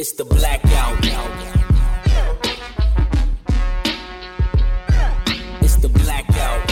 [0.00, 0.96] It's the blackout.
[5.60, 6.70] It's the blackout.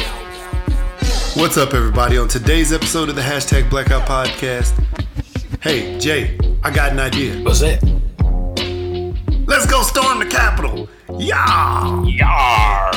[1.36, 2.16] What's up, everybody?
[2.16, 4.72] On today's episode of the hashtag Blackout Podcast,
[5.60, 7.42] hey Jay, I got an idea.
[7.42, 7.82] What's that?
[9.46, 10.88] Let's go storm the Capitol.
[11.18, 12.92] Yeah, Yar!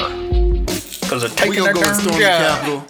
[0.62, 2.24] Because they're we gonna go and darn storm the.
[2.24, 2.88] Capitol.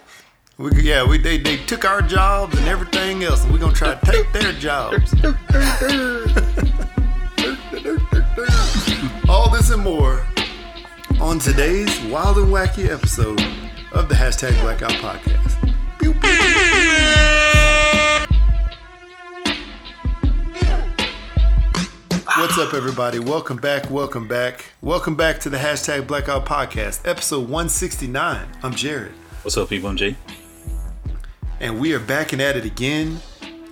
[0.60, 3.96] We, yeah, we they, they took our jobs and everything else, and we gonna try
[3.96, 5.16] to take their jobs.
[9.52, 10.26] This and more
[11.20, 13.40] on today's wild and wacky episode
[13.92, 15.74] of the hashtag Blackout Podcast.
[16.00, 16.32] Pew, pew.
[22.38, 23.20] What's up, everybody?
[23.20, 23.90] Welcome back.
[23.92, 24.72] Welcome back.
[24.82, 28.48] Welcome back to the hashtag Blackout Podcast, episode 169.
[28.64, 29.12] I'm Jared,
[29.44, 29.90] What's up, people?
[29.90, 30.16] I'm Jay.
[31.60, 33.20] and we are back and at it again.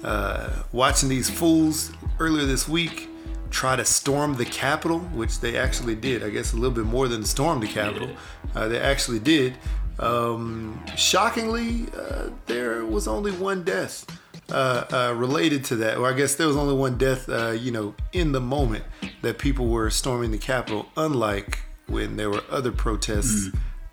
[0.04, 3.10] Uh, watching these fools earlier this week
[3.50, 6.24] try to storm the Capitol, which they actually did.
[6.24, 8.10] I guess a little bit more than storm the Capitol.
[8.56, 9.58] Uh, they actually did.
[10.00, 14.06] Um, shockingly, uh, there was only one death
[14.52, 15.98] uh, uh, related to that.
[15.98, 18.86] Or I guess there was only one death, uh, you know, in the moment
[19.22, 23.50] that people were storming the Capitol, unlike when there were other protests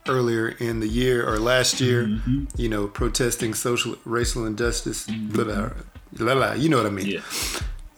[0.09, 2.21] earlier in the year or last year,
[2.57, 5.07] you know, protesting social, racial injustice.
[5.07, 5.71] Blah, blah,
[6.13, 7.07] blah, blah, you know what I mean?
[7.07, 7.21] Yeah.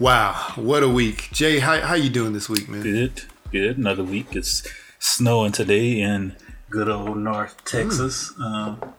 [0.01, 1.29] Wow, what a week.
[1.33, 2.83] Jay, how, how you doing this week, man?
[2.83, 3.23] Good.
[3.51, 3.79] Good.
[3.79, 4.37] Another week.
[4.37, 4.63] It's
[5.01, 6.37] snowing today in
[6.71, 8.33] good old North Texas.
[8.41, 8.95] Um,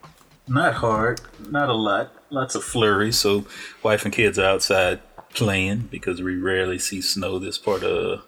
[0.50, 1.22] not hard.
[1.50, 2.12] Not a lot.
[2.30, 3.18] Lots of flurries.
[3.18, 3.46] So,
[3.82, 5.00] wife and kids are outside
[5.34, 8.26] playing because we rarely see snow this part of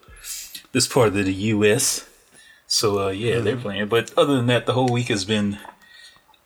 [0.71, 2.07] this part of the U.S.
[2.67, 3.89] So, uh, yeah, they're playing.
[3.89, 5.59] But other than that, the whole week has been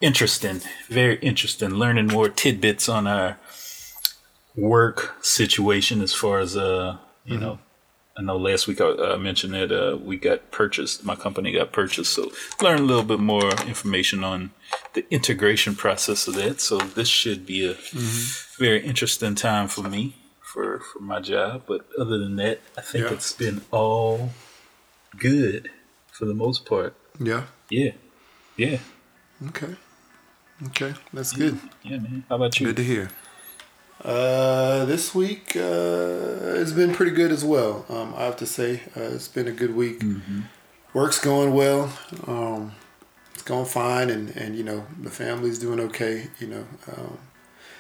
[0.02, 0.62] interesting.
[0.90, 1.76] Very interesting.
[1.76, 3.38] Learning more tidbits on our
[4.58, 7.60] work situation as far as uh you know
[8.18, 11.04] I know last week I uh, mentioned that uh, we got purchased.
[11.04, 12.32] My company got purchased, so
[12.62, 14.52] learn a little bit more information on
[14.94, 16.62] the integration process of that.
[16.62, 17.74] So this should be a
[18.58, 21.64] very interesting time for me for for my job.
[21.68, 23.12] But other than that, I think Yeah.
[23.16, 24.30] it's been all
[25.18, 25.70] good
[26.14, 26.96] for the most part.
[27.20, 27.44] Yeah.
[27.70, 27.92] Yeah,
[28.56, 28.78] yeah,
[29.50, 29.76] Okay.
[30.68, 31.60] Okay, that's good.
[31.84, 32.24] yeah, man.
[32.30, 32.68] How about you?
[32.68, 33.10] Good to hear.
[34.04, 37.86] Uh, this week uh, has been pretty good as well.
[37.90, 40.04] Um, I have to say, uh, it's been a good week.
[40.94, 41.92] Work's going well.
[42.28, 42.74] Um,
[43.34, 46.28] it's going fine, and, and you know the family's doing okay.
[46.40, 47.18] You know, um,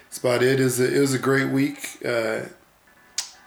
[0.06, 0.60] that's about it.
[0.60, 2.42] A, it was a great week uh,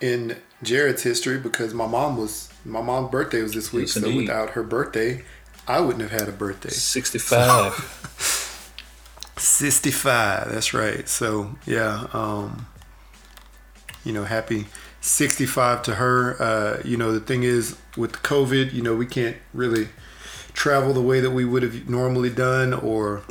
[0.00, 3.86] in Jared's history because my mom was my mom's birthday was this week.
[3.86, 4.28] Yes, so indeed.
[4.28, 5.24] without her birthday,
[5.66, 6.70] I wouldn't have had a birthday.
[6.70, 7.74] Sixty-five.
[9.40, 11.08] 65 that's right.
[11.08, 12.66] So yeah um
[14.04, 14.66] you know happy
[15.00, 16.40] 65 to her.
[16.42, 19.88] Uh you know the thing is with covid you know we can't really
[20.54, 23.22] travel the way that we would have normally done or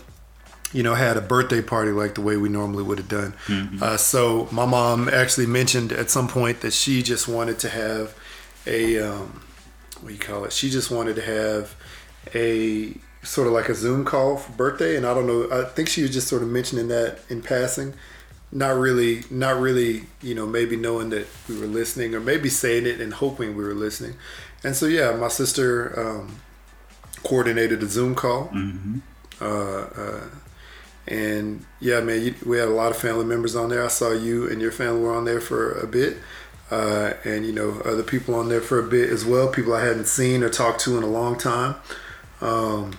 [0.73, 3.33] you know had a birthday party like the way we normally would have done.
[3.81, 8.15] Uh, so my mom actually mentioned at some point that she just wanted to have
[8.65, 9.41] a um
[10.01, 10.53] what do you call it?
[10.53, 11.75] She just wanted to have
[12.35, 15.49] a sort of like a Zoom call for birthday, and I don't know.
[15.51, 17.93] I think she was just sort of mentioning that in passing,
[18.51, 22.85] not really, not really, you know, maybe knowing that we were listening, or maybe saying
[22.85, 24.15] it and hoping we were listening.
[24.63, 26.39] And so, yeah, my sister um,
[27.23, 28.49] coordinated a Zoom call.
[29.41, 30.23] Uh, uh,
[31.07, 33.83] and yeah, man, you, we had a lot of family members on there.
[33.83, 36.17] I saw you and your family were on there for a bit.
[36.69, 39.81] Uh, and you know other people on there for a bit as well people i
[39.85, 41.75] hadn't seen or talked to in a long time
[42.41, 42.91] um,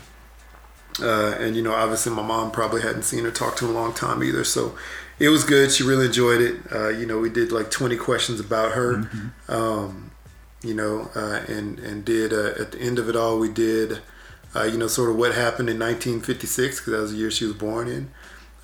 [1.00, 3.74] uh, and you know obviously my mom probably hadn't seen or talked to in a
[3.74, 4.44] long time either.
[4.44, 4.76] So
[5.18, 5.72] it was good.
[5.72, 6.60] She really enjoyed it.
[6.72, 9.08] Uh, you know we did like 20 questions about her
[9.48, 10.10] um,
[10.62, 14.00] you know uh, and and did uh, at the end of it all we did
[14.54, 17.44] uh, you know sort of what happened in 1956 because that was the year she
[17.44, 18.10] was born in.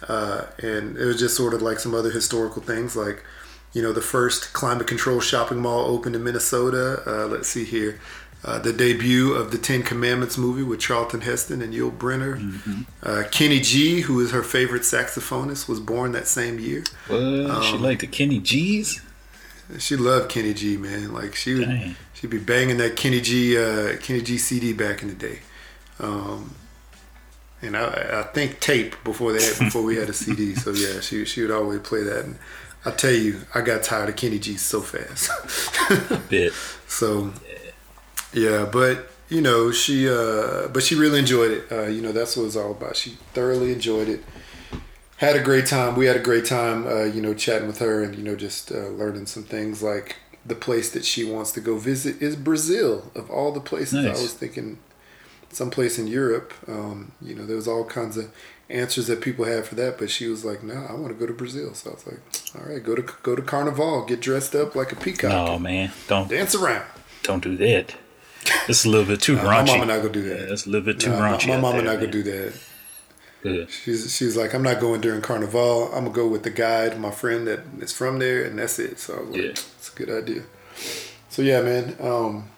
[0.08, 3.24] Uh, and it was just sort of like some other historical things like
[3.72, 7.02] you know the first climate control shopping mall opened in minnesota.
[7.06, 7.98] Uh, let's see here
[8.44, 12.84] uh, the debut of the Ten Commandments movie with Charlton Heston and Yul Brynner.
[13.02, 16.84] Uh, Kenny G, who is her favorite saxophonist, was born that same year.
[17.08, 17.18] What?
[17.20, 19.00] Um, she like the Kenny G's?
[19.78, 21.12] She loved Kenny G, man.
[21.14, 21.96] Like she would, Dang.
[22.12, 25.38] she'd be banging that Kenny G, uh, Kenny G CD back in the day.
[25.98, 26.54] Um,
[27.62, 30.54] and I, I think tape before they had, before we had a CD.
[30.54, 32.24] So yeah, she she would always play that.
[32.26, 32.38] And
[32.84, 35.30] I tell you, I got tired of Kenny G so fast.
[36.10, 36.52] a Bit.
[36.86, 37.32] So,
[38.34, 41.72] yeah, but you know, she, uh, but she really enjoyed it.
[41.72, 42.96] Uh, you know, that's what it's all about.
[42.96, 44.22] She thoroughly enjoyed it.
[45.16, 45.96] Had a great time.
[45.96, 48.70] We had a great time, uh, you know, chatting with her and you know just
[48.72, 53.10] uh, learning some things like the place that she wants to go visit is Brazil.
[53.14, 54.18] Of all the places, Nice.
[54.18, 54.78] I was thinking
[55.50, 56.52] someplace in Europe.
[56.68, 58.30] Um, you know, there was all kinds of
[58.68, 61.26] answers that people had for that, but she was like, "No, I want to go
[61.26, 62.20] to Brazil." So I was like,
[62.56, 65.92] "All right, go to go to Carnival, get dressed up like a peacock, No, man,
[66.08, 66.84] don't dance around."
[67.22, 67.94] don't do that.
[68.68, 69.66] It's a little bit too Nah, raunchy.
[69.66, 70.38] my mama not gonna do that.
[70.40, 71.48] Yeah, it's a little bit too Nah, my, raunchy.
[71.48, 72.52] my out mama there, not gonna do that.
[73.42, 73.64] Yeah.
[73.68, 75.86] She's she's like, I'm not going during Carnival.
[75.92, 78.98] I'm gonna go with the guide, my friend that is from there, and that's it.
[78.98, 79.50] So I was like, Yeah.
[79.50, 80.42] it's a good idea.
[81.28, 81.96] So yeah, man.
[82.00, 82.48] Um,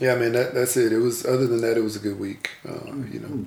[0.00, 0.32] yeah, man.
[0.32, 0.92] That that's it.
[0.92, 1.24] It was.
[1.24, 2.50] Other than that, it was a good week.
[2.68, 3.46] Uh, you know,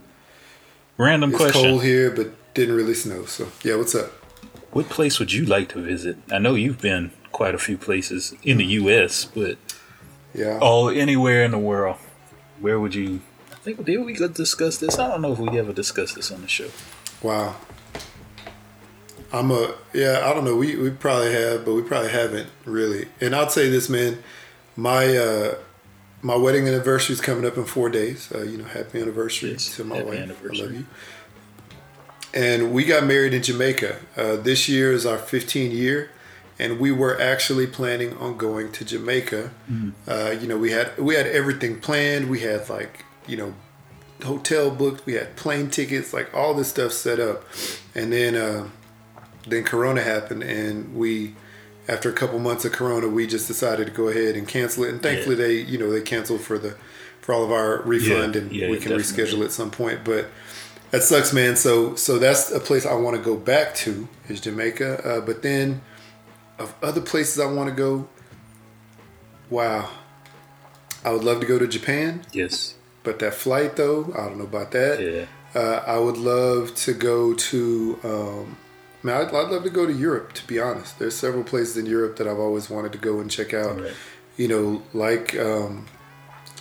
[0.97, 3.25] Random it's question: cold here, but didn't really snow.
[3.25, 4.11] So yeah, what's up?
[4.71, 6.17] What place would you like to visit?
[6.31, 9.57] I know you've been quite a few places in the U.S., but
[10.37, 10.59] Yeah.
[10.61, 11.97] oh, anywhere in the world,
[12.59, 13.21] where would you?
[13.51, 14.97] I think did we could discuss this?
[14.99, 16.69] I don't know if we ever discussed this on the show.
[17.21, 17.55] Wow.
[19.33, 20.21] I'm a yeah.
[20.23, 20.55] I don't know.
[20.55, 23.07] We we probably have, but we probably haven't really.
[23.19, 24.23] And I'll say this, man.
[24.77, 25.55] My uh,
[26.21, 28.31] my wedding anniversary is coming up in four days.
[28.33, 30.19] Uh, you know, happy anniversary Yes, to my happy wife.
[30.19, 30.59] I anniversary.
[30.67, 30.85] love you.
[32.33, 33.97] And we got married in Jamaica.
[34.15, 36.11] Uh, this year is our 15 year,
[36.59, 39.51] and we were actually planning on going to Jamaica.
[39.71, 39.89] Mm-hmm.
[40.09, 42.29] Uh, you know, we had we had everything planned.
[42.29, 43.53] We had like you know
[44.23, 45.05] hotel booked.
[45.05, 47.43] We had plane tickets, like all this stuff set up,
[47.95, 48.67] and then uh,
[49.47, 51.35] then Corona happened, and we
[51.87, 54.89] after a couple months of Corona, we just decided to go ahead and cancel it.
[54.89, 56.75] And thankfully, they you know they canceled for the
[57.21, 59.23] for all of our refund, Yeah, and yeah, we can definitely.
[59.23, 60.03] reschedule at some point.
[60.03, 60.27] But
[60.91, 61.55] that sucks, man.
[61.55, 65.05] So so that's a place I want to go back to is Jamaica.
[65.07, 65.81] Uh, but then
[66.59, 68.07] of other places I want to go,
[69.49, 69.89] wow,
[71.03, 72.25] I would love to go to Japan.
[72.31, 72.75] Yes.
[73.03, 74.99] But that flight, though, I don't know about that.
[74.99, 75.25] Yeah.
[75.55, 77.99] Uh, I would love to go to.
[78.03, 78.57] Um,
[79.01, 80.33] man, I'd, I'd love to go to Europe.
[80.33, 83.31] To be honest, there's several places in Europe that I've always wanted to go and
[83.31, 83.79] check out.
[83.79, 83.93] Right.
[84.35, 85.85] You know, like um,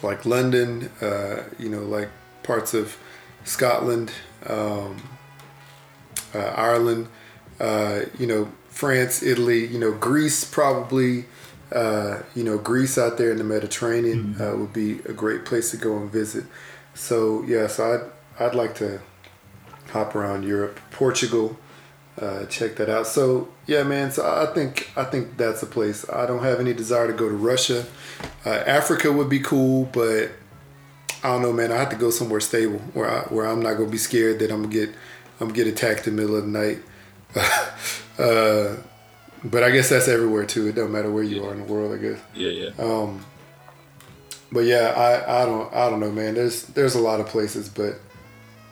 [0.02, 0.90] like London.
[1.00, 2.08] Uh, you know, like
[2.44, 2.96] parts of
[3.44, 4.12] Scotland,
[4.46, 4.96] um,
[6.32, 7.08] uh, Ireland.
[7.58, 9.66] Uh, you know, France, Italy.
[9.66, 11.24] You know, Greece probably.
[11.72, 15.72] Uh, you know, Greece out there in the Mediterranean uh, would be a great place
[15.72, 16.44] to go and visit.
[16.94, 19.00] So yeah, so I'd I'd like to
[19.90, 21.56] hop around Europe, Portugal,
[22.20, 23.06] uh, check that out.
[23.06, 24.10] So yeah, man.
[24.12, 26.08] So I think I think that's a place.
[26.10, 27.86] I don't have any desire to go to Russia.
[28.44, 30.30] Uh, Africa would be cool, but
[31.24, 31.72] I don't know, man.
[31.72, 34.50] I have to go somewhere stable where I, where I'm not gonna be scared that
[34.52, 34.90] I'm gonna get
[35.40, 36.78] I'm gonna get attacked in the middle of the night.
[38.18, 38.76] uh,
[39.44, 40.68] but I guess that's everywhere too.
[40.68, 41.92] It doesn't matter where you are in the world.
[41.98, 42.18] I guess.
[42.34, 42.50] Yeah.
[42.50, 42.70] Yeah.
[42.78, 43.24] Um,
[44.52, 46.34] but yeah, I, I don't I don't know, man.
[46.34, 48.00] There's there's a lot of places, but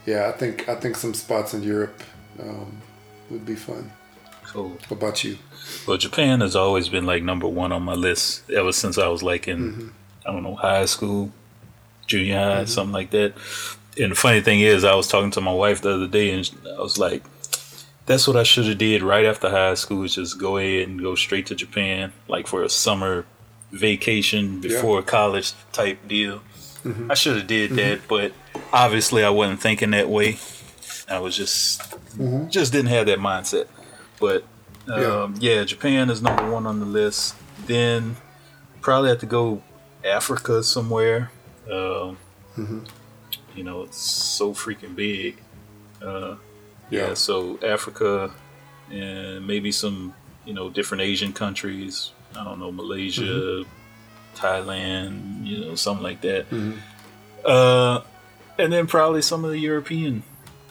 [0.06, 2.02] yeah, I think I think some spots in Europe
[2.40, 2.80] um,
[3.30, 3.90] would be fun.
[4.44, 4.70] cool.
[4.70, 5.38] What about you?
[5.86, 9.22] Well, Japan has always been like number one on my list ever since I was
[9.22, 9.88] like in, Mm-hmm.
[10.26, 11.32] I don't know, high school,
[12.06, 13.34] junior high, something like that.
[13.98, 16.50] And the funny thing is, I was talking to my wife the other day, and
[16.76, 17.22] I was like,
[18.06, 20.04] "That's what I should have did right after high school.
[20.04, 23.24] Is just go ahead and go straight to Japan, like for a summer
[23.72, 26.40] vacation before college type deal.
[26.84, 27.10] Mm-hmm.
[27.10, 28.32] I should have did that, but
[28.72, 30.38] obviously I wasn't thinking that way.
[31.08, 31.80] I was just
[32.14, 32.48] Mm-hmm.
[32.48, 33.66] just didn't have that mindset.
[34.20, 34.44] But
[34.86, 35.22] Yeah.
[35.22, 35.64] um, yeah.
[35.64, 37.34] Japan is number one on the list.
[37.66, 38.16] Then
[38.80, 39.62] probably have to go
[40.04, 41.30] Africa somewhere.
[41.70, 42.18] Um,
[42.56, 42.80] Mm-hmm.
[43.56, 45.38] You know, it's so freaking big.
[46.00, 46.36] Uh,
[46.90, 47.08] Yeah.
[47.08, 47.14] yeah.
[47.14, 48.30] So Africa
[48.90, 50.14] and maybe some
[50.44, 52.12] you know different Asian countries.
[52.36, 53.70] I don't know Malaysia, Mm-hmm.
[54.36, 56.46] Thailand, you know something like that.
[57.44, 58.00] Uh,
[58.58, 60.22] and then probably some of the European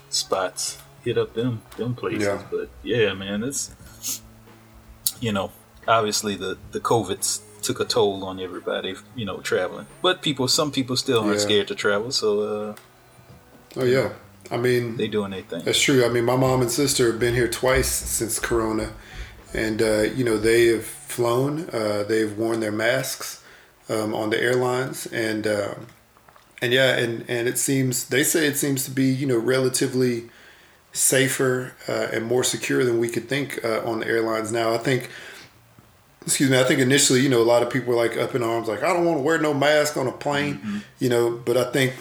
[0.09, 0.77] spots.
[1.03, 2.23] Hit up them them places.
[2.23, 2.41] Yeah.
[2.49, 4.21] But yeah, man, it's
[5.19, 5.51] you know
[5.87, 8.95] obviously the the COVID's took a toll on everybody.
[9.15, 11.39] You know traveling, but people some people still aren't Yeah.
[11.39, 12.75] scared to travel, so uh,
[13.75, 14.13] Oh yeah,
[14.53, 15.63] I mean they doing their thing.
[15.65, 16.05] That's true.
[16.05, 18.93] I mean, my mom and sister have been here twice since Corona,
[19.53, 21.69] and uh, you know they have flown.
[21.73, 23.43] Uh, they've worn their masks
[23.89, 25.87] um, on the airlines, and um
[26.61, 30.29] and yeah, and and it seems they say it seems to be you know relatively
[30.93, 34.73] safer uh, and more secure than we could think uh, on the airlines now.
[34.73, 35.09] I think.
[36.25, 36.57] Excuse me.
[36.57, 38.81] I think initially, you know, a lot of people were like up in arms, like
[38.81, 41.31] I don't want to wear no mask on a plane, you know.
[41.31, 41.95] But I think,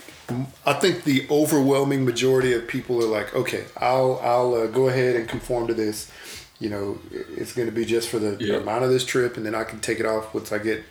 [0.65, 5.17] I think the overwhelming majority of people are like, okay, I'll I'll uh, go ahead
[5.17, 6.11] and conform to this.
[6.61, 6.99] You know,
[7.37, 8.57] it's going to be just for the, the Yeah.
[8.59, 10.85] amount of this trip, and then I can take it off once I get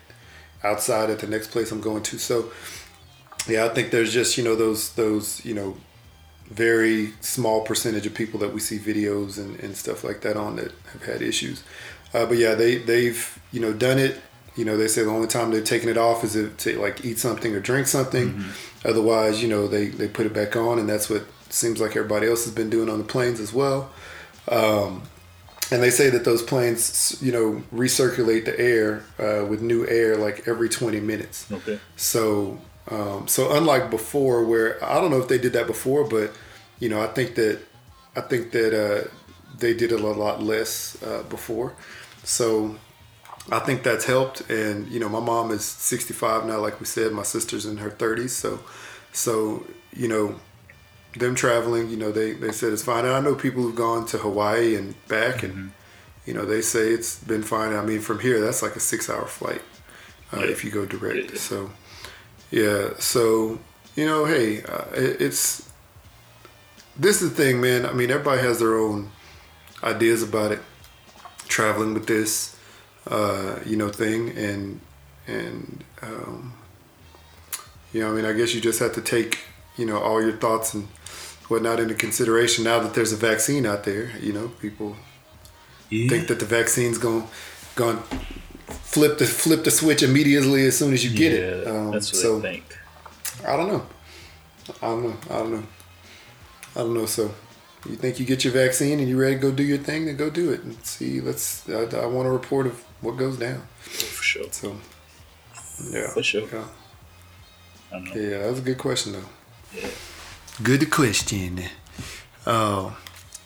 [0.64, 2.18] outside at the next place I'm going to.
[2.20, 2.52] So,
[3.48, 5.78] yeah, I think there's just you know those those you know
[6.50, 10.58] very small percentage of people that we see videos and, and stuff like that on
[10.58, 11.64] that have had issues.
[12.14, 14.20] Uh, but yeah, they they've you know done it.
[14.56, 17.06] You know, they say the only time they're taking it off is if to like
[17.06, 18.44] eat something or drink something.
[18.84, 22.28] Otherwise, you know, they they put it back on, and that's what seems like everybody
[22.28, 23.92] else has been doing on the planes as well.
[24.50, 25.04] Um,
[25.72, 30.18] and they say that those planes, you know, recirculate the air uh, with new air
[30.18, 31.50] like every 20 minutes.
[31.50, 31.80] Okay.
[31.96, 36.32] So, um, so unlike before, where I don't know if they did that before, but
[36.80, 37.62] you know, I think that
[38.16, 39.08] I think that uh,
[39.58, 41.74] they did it a lot less uh, before.
[42.24, 42.76] So,
[43.52, 44.50] I think that's helped.
[44.50, 47.12] And you know, my mom is 65 now, like we said.
[47.12, 48.30] My sister's in her 30s.
[48.30, 48.60] So,
[49.12, 50.36] so you know,
[51.18, 53.06] them traveling, you know, they they said it's fine.
[53.06, 55.72] And I know people who've gone to Hawaii and back, and
[56.26, 57.74] you know, they say it's been fine.
[57.74, 59.62] I mean, from here, that's like a six-hour flight
[60.34, 60.46] uh, Yeah.
[60.46, 61.32] if you go direct.
[61.32, 61.38] Yeah.
[61.40, 61.72] So,
[62.52, 62.90] yeah.
[63.00, 63.60] So,
[63.96, 65.70] you know, hey, uh, it, it's
[66.98, 67.86] this is the thing, man.
[67.86, 69.12] I mean, everybody has their own
[69.84, 70.60] ideas about it.
[71.48, 72.56] Traveling with this,
[73.12, 74.80] uh, you know, thing, and
[75.28, 76.54] and um,
[77.94, 79.40] you know, I mean, I guess you just have to take,
[79.78, 80.88] you know, all your thoughts and
[81.50, 82.64] whatnot into consideration.
[82.64, 84.96] Now that there's a vaccine out there, you know, people
[85.90, 86.08] Yeah.
[86.10, 87.28] think that the vaccine's going
[87.76, 87.98] going
[88.94, 91.42] flip the flip the switch immediately as soon as you get it.
[91.66, 92.64] Yeah, Um, that's what so I think.
[93.46, 93.86] I don't know.
[94.82, 95.18] I don't know.
[95.30, 95.64] I don't know.
[96.76, 97.06] I don't know.
[97.06, 97.34] So
[97.90, 100.06] you think you get your vaccine and you're ready to go do your thing?
[100.06, 101.20] Then go do it and see.
[101.20, 101.68] Let's.
[101.70, 103.62] I, I want a report of what goes down.
[103.82, 104.46] For sure.
[104.52, 104.76] So
[105.90, 106.48] yeah, For sure.
[106.52, 106.66] Yeah,
[107.92, 108.22] I don't know.
[108.22, 109.30] yeah that was a good question though.
[109.76, 109.90] Yeah.
[110.64, 111.64] Good question.
[112.46, 112.98] Oh,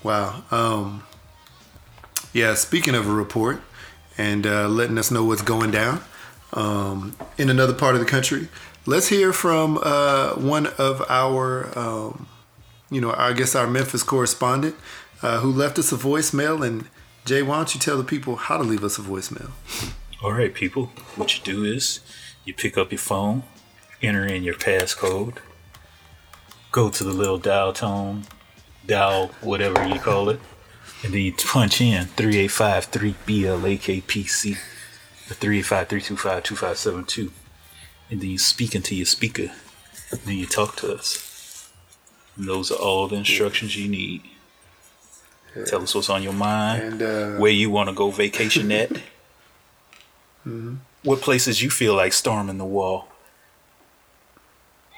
[0.04, 0.44] wow.
[0.52, 1.04] Um,
[2.34, 3.62] yeah, speaking of a report
[4.18, 6.02] and uh, letting us know what's going down
[6.54, 8.50] um, in another part of the country,
[8.86, 12.28] let's hear from uh, one of our, um,
[12.90, 14.76] you know, I guess our Memphis correspondent
[15.22, 16.66] uh, who left us a voicemail.
[16.66, 16.88] And
[17.26, 19.50] Jay, why don't you tell the people how to leave us a voicemail?
[20.22, 20.92] All right, people.
[21.16, 22.02] What you do is
[22.46, 23.42] you pick up your phone,
[24.00, 25.38] enter in your passcode,
[26.72, 28.26] go to the little dial tone,
[28.86, 30.40] dial whatever you call it,
[31.04, 34.58] and then you punch in 385 3BLAKPC,
[35.28, 37.32] the 385 325 2572,
[38.12, 39.50] and then you speak into your speaker,
[40.12, 41.72] and then you talk to us.
[42.38, 44.22] And those are all the instructions you need.
[45.64, 48.92] Tell us what's on your mind, And uh, where you want to go vacation at.
[50.46, 50.76] Mm-hmm.
[51.04, 53.08] What places you feel like storming the wall?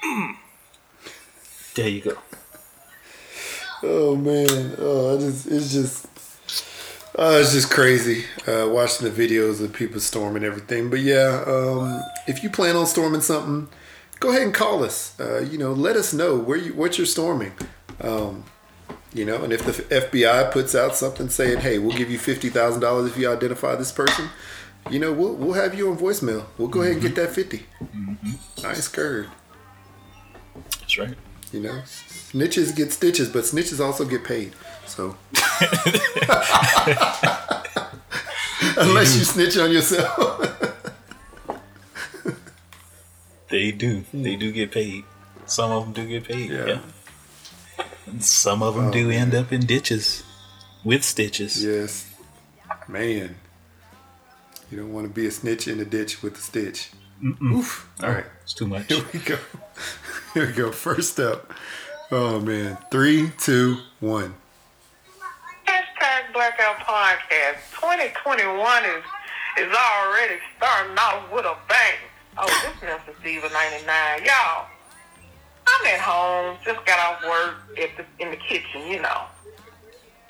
[0.04, 0.36] Mm.
[1.74, 2.18] There you go.
[3.82, 6.06] Oh man, oh, I just it's just
[7.16, 10.90] oh, it's just crazy uh, watching the videos of people storming everything.
[10.90, 13.68] But yeah, um, if you plan on storming something,
[14.18, 15.18] go ahead and call us.
[15.20, 17.52] Uh, you know, let us know where you what you're storming.
[18.00, 18.44] Um,
[19.14, 22.48] you know, and if the FBI puts out something saying, "Hey, we'll give you fifty
[22.48, 24.28] thousand dollars if you identify this person,"
[24.90, 26.44] you know, we'll we'll have you on voicemail.
[26.56, 27.64] We'll go ahead and get that 50
[28.64, 29.28] I ain't scared.
[30.80, 31.14] That's right.
[31.52, 34.52] You know, snitches get stitches, but snitches also get paid.
[34.86, 35.16] So,
[38.76, 40.38] unless you snitch on yourself,
[43.48, 44.04] They do.
[44.12, 44.40] They hmm.
[44.40, 45.04] do get paid.
[45.46, 46.50] Some of them do get paid.
[46.50, 46.66] Yeah.
[46.66, 46.80] Yeah.
[48.06, 50.22] And some of them oh, do end up in ditches
[50.84, 51.62] with stitches.
[51.64, 52.10] yes,
[52.88, 53.36] man,
[54.70, 56.90] you don't want to be a snitch in a ditch with a stitch.
[57.42, 57.88] Oof.
[58.02, 58.86] All right, It's too much.
[58.92, 59.36] here we go.
[60.34, 60.70] Here we go.
[60.72, 61.52] First up.
[62.12, 64.34] Oh man, three, two, one.
[65.66, 69.04] Hashtag Blackout Podcast 2021 is
[69.58, 71.94] is already starting off with a bang.
[72.36, 74.24] Oh, this Memphis Diva 99.
[74.24, 74.66] Y'all,
[75.68, 79.22] I'm at home, just got off work at the, in the kitchen, you know.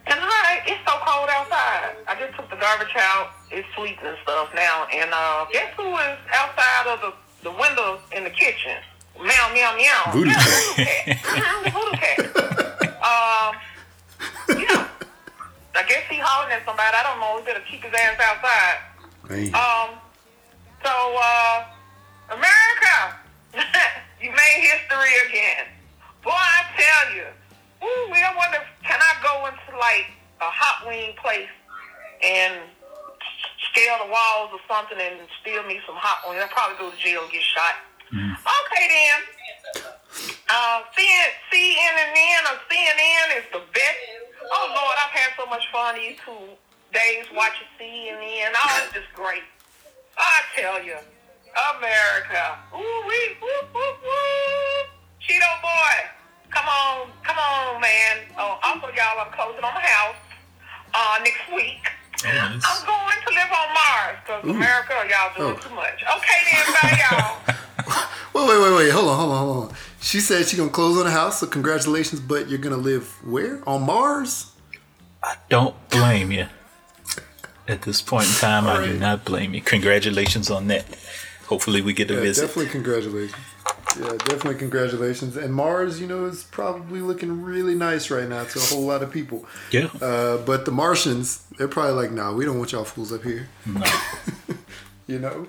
[0.07, 1.97] And I, it's so cold outside.
[2.09, 3.31] I just took the garbage out.
[3.51, 4.87] It's sweet and stuff now.
[4.93, 7.13] And uh, guess who is outside of the,
[7.51, 8.79] the window in the kitchen?
[9.21, 10.13] Meow, meow, meow.
[10.13, 10.73] Voodoo yeah, cat.
[10.73, 11.19] Voodoo cat.
[11.29, 12.19] Mhm, the voodoo cat.
[13.05, 13.51] um,
[14.59, 14.89] yeah.
[15.77, 16.89] I guess he hollering at somebody.
[16.97, 17.37] I don't know.
[17.37, 18.79] We better keep his ass outside.
[19.29, 19.55] Man.
[19.55, 19.99] Um,
[20.85, 20.91] so,
[21.21, 21.65] uh,
[22.33, 23.17] America,
[24.21, 25.67] you made history again.
[26.23, 27.27] Boy, I tell you.
[27.83, 30.11] Ooh, we don't wonder, can I go into like
[30.43, 31.49] a hot wing place
[32.23, 32.59] and
[33.71, 36.43] scale the walls or something and steal me some hot wings?
[36.43, 37.75] I'll probably go to jail and get shot.
[38.11, 39.19] Okay, then.
[40.51, 44.01] Uh, CN, CNN or CNN is the best.
[44.51, 46.57] Oh, Lord, I've had so much fun these two
[46.93, 48.51] days watching CNN.
[48.57, 49.45] Oh, it's just great.
[50.17, 50.97] I tell you,
[51.77, 52.59] America.
[52.75, 54.87] Ooh, wee, whoop, whoop, whoop.
[55.23, 55.97] Cheeto boy.
[56.51, 58.17] Come on, come on, man.
[58.39, 60.17] Oh, also, y'all, I'm closing on my house
[60.95, 61.83] uh, next week.
[62.25, 62.63] nice.
[62.65, 65.69] I'm going to live on Mars because America, y'all doing Oh.
[65.69, 66.03] too much.
[66.17, 67.39] Okay then, bye y'all.
[68.35, 68.91] Wait, wait, wait, wait.
[68.91, 69.77] Hold on, hold on, hold on.
[70.01, 72.21] She said she's gonna close on the house, so congratulations.
[72.21, 73.61] But you're gonna live where?
[73.69, 74.53] On Mars?
[75.25, 76.47] I don't blame you.
[77.67, 79.61] At this point in time, I do not blame you.
[79.61, 80.85] Congratulations on that.
[81.49, 82.43] Hopefully, we get to Yeah, visit.
[82.47, 83.37] definitely congratulations.
[83.99, 85.37] Yeah, definitely congratulations.
[85.37, 89.03] And Mars, you know, is probably looking really nice right now to a whole lot
[89.03, 89.47] of people.
[89.73, 89.89] Yeah.
[90.01, 93.49] Uh, but the Martians, they're probably like, nah, we don't want y'all fools up here.
[93.67, 93.83] No.
[95.09, 95.47] You know?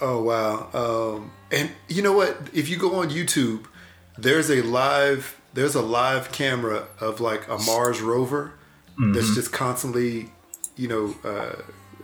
[0.00, 0.70] Oh wow.
[0.72, 2.38] Um, and you know what?
[2.54, 3.66] If you go on YouTube,
[4.16, 8.52] there's a live there's a live camera of like a Mars rover
[8.98, 10.30] that's just constantly,
[10.76, 11.56] you know, uh,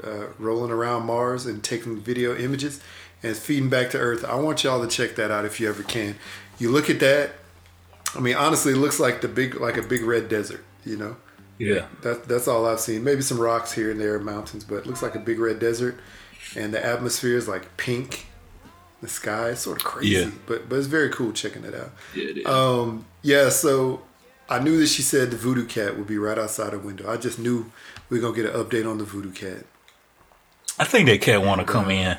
[0.04, 2.80] uh, rolling around Mars and taking video images
[3.23, 4.25] and feeding back to Earth.
[4.25, 6.16] I want y'all to check that out if you ever can.
[6.59, 7.32] You look at that.
[8.14, 10.64] I mean, honestly, it looks like the big like a big red desert.
[10.85, 11.16] You know.
[11.59, 11.87] Yeah.
[12.02, 13.04] That, that's all I've seen.
[13.04, 16.00] Maybe some rocks here and there, mountains, but it looks like a big red desert.
[16.56, 18.26] And the atmosphere is like pink.
[19.00, 20.30] The sky is sort of crazy, Yeah.
[20.47, 21.90] but but it's very cool checking it out.
[22.14, 22.47] Yeah, it is.
[22.47, 24.02] Um, yeah, so
[24.49, 27.11] I knew that she said the voodoo cat would be right outside her window.
[27.11, 27.71] I just knew
[28.11, 29.64] we are gonna get an update on the voodoo cat.
[30.78, 32.16] I think that cat want to come in.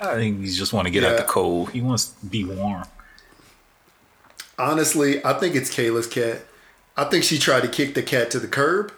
[0.00, 1.70] I think he just want to get out the cold.
[1.70, 2.84] He wants to be warm.
[4.58, 6.42] Honestly, I think it's Kayla's cat.
[6.96, 8.92] I think she tried to kick the cat to the curb.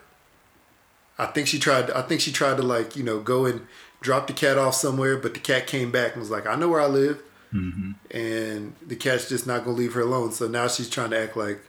[1.18, 1.90] I think she tried.
[1.90, 3.66] I think she tried to like you know go and
[4.00, 6.68] drop the cat off somewhere, but the cat came back and was like, "I know
[6.68, 7.22] where I live,"
[7.52, 7.92] mm-hmm.
[8.10, 10.32] and the cat's just not gonna leave her alone.
[10.32, 11.60] So now she's trying to act like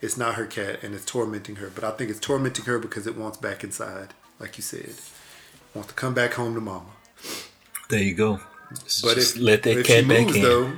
[0.00, 1.70] it's not her cat and it's tormenting her.
[1.74, 4.94] But I think it's tormenting her because it wants back inside, like you said,
[5.74, 6.90] wants to come back home to mama.
[7.88, 8.40] There you go.
[9.02, 10.42] But Just if, let that if cat she back moves, in.
[10.42, 10.72] though,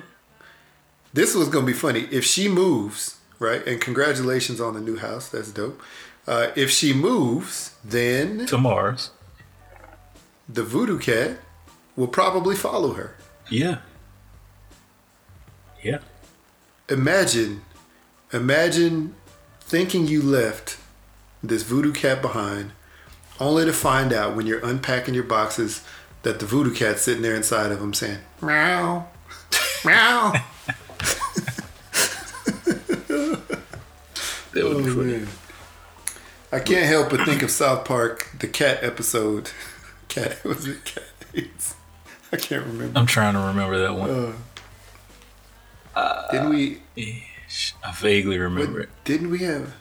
[1.13, 2.09] this was gonna be funny.
[2.11, 3.65] If she moves, right?
[3.67, 5.29] And congratulations on the new house.
[5.29, 5.81] That's dope.
[6.27, 9.11] Uh, if she moves, then to Mars.
[10.49, 11.39] the voodoo cat
[11.97, 13.15] will probably follow her.
[13.51, 13.79] Yeah.
[15.83, 15.99] Yeah.
[16.89, 17.63] Imagine,
[18.33, 19.15] imagine
[19.61, 20.79] thinking you left
[21.43, 22.73] this voodoo cat behind,
[23.41, 25.83] only to find out when you're unpacking your boxes
[26.23, 29.07] that the voodoo cat's sitting there inside of them saying, meow,
[29.85, 30.33] meow.
[34.53, 35.27] That would be Oh, funny.
[36.53, 39.51] I can't help but think of South Park, the cat episode.
[40.09, 41.03] Cat was it cat
[41.35, 41.75] AIDS?
[42.31, 42.97] I can't remember.
[42.97, 44.11] I'm trying to remember that one.
[44.11, 44.33] Uh,
[45.99, 46.83] uh, didn't we?
[47.83, 48.89] I vaguely remember what- it.
[49.05, 49.75] Didn't we have?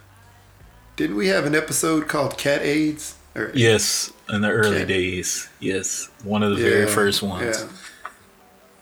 [0.96, 3.14] Didn't we have an episode called Cat AIDS?
[3.36, 5.50] Or, Yes, in the early Cat- days.
[5.60, 7.66] Yes, one of the very first ones.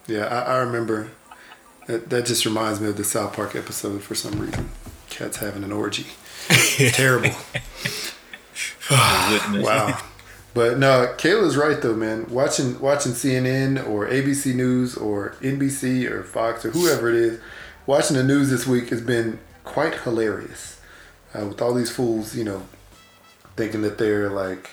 [0.07, 1.11] Yeah, yeah I, I remember.
[1.87, 4.69] That, that just reminds me of the South Park episode for some reason.
[5.09, 6.05] Cats having an orgy.
[6.49, 7.31] Terrible.
[8.91, 9.99] Wow.
[10.53, 12.27] But no, Kayla's right though, man.
[12.29, 17.39] Watching watching CNN or ABC News or NBC or Fox or whoever it is,
[17.85, 20.79] watching the news this week has been quite hilarious.
[21.33, 22.63] Uh, with all these fools, you know,
[23.61, 24.71] thinking that they're like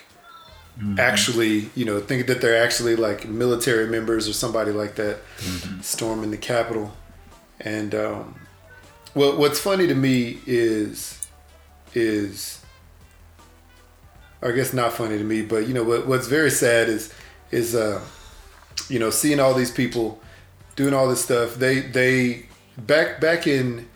[0.97, 5.19] actually, you know, thinking that they're actually like military members or somebody like that,
[5.81, 6.91] storming the Capitol.
[7.59, 8.35] And um,
[9.13, 11.27] what what's funny to me is
[11.93, 12.63] is
[14.41, 17.13] I guess not funny to me, but you know what, what's very sad is
[17.51, 18.01] is uh,
[18.87, 20.19] you know seeing all these people
[20.75, 21.55] doing all this stuff.
[21.55, 23.87] They they back back in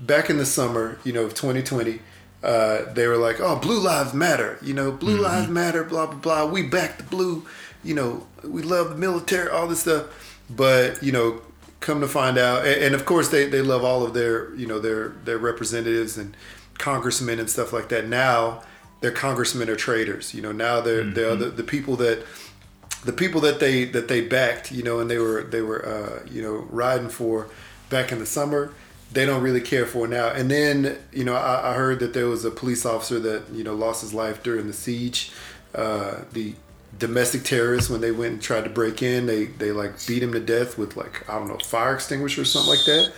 [0.00, 2.00] back in the summer, you know, of 2020,
[2.44, 6.18] uh, they were like, "Oh, Blue Lives Matter," you know, "Blue Lives Matter," blah blah
[6.18, 6.44] blah.
[6.46, 7.46] We back the blue,
[7.82, 10.42] you know, we love the military, all this stuff.
[10.50, 11.40] But you know,
[11.80, 14.66] come to find out, and, and of course they they love all of their you
[14.66, 16.36] know their their representatives and
[16.78, 18.06] congressmen and stuff like that.
[18.06, 18.62] Now
[19.00, 20.34] their congressmen are traitors.
[20.34, 22.24] You know, now they're they're the, the people that
[23.04, 26.26] the people that they that they backed, you know, and they were they were uh,
[26.30, 27.48] you know riding for
[27.90, 28.72] back in the summer.
[29.14, 30.28] They don't really care for now.
[30.28, 33.64] And then you know I, I heard that there was a police officer that you
[33.64, 35.32] know lost his life during the siege.
[35.74, 36.54] Uh, the
[36.98, 40.32] domestic terrorists when they went and tried to break in, they they like beat him
[40.32, 43.12] to death with like I don't know fire extinguisher or something like that.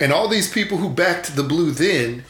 [0.00, 2.24] And all these people who backed the blue then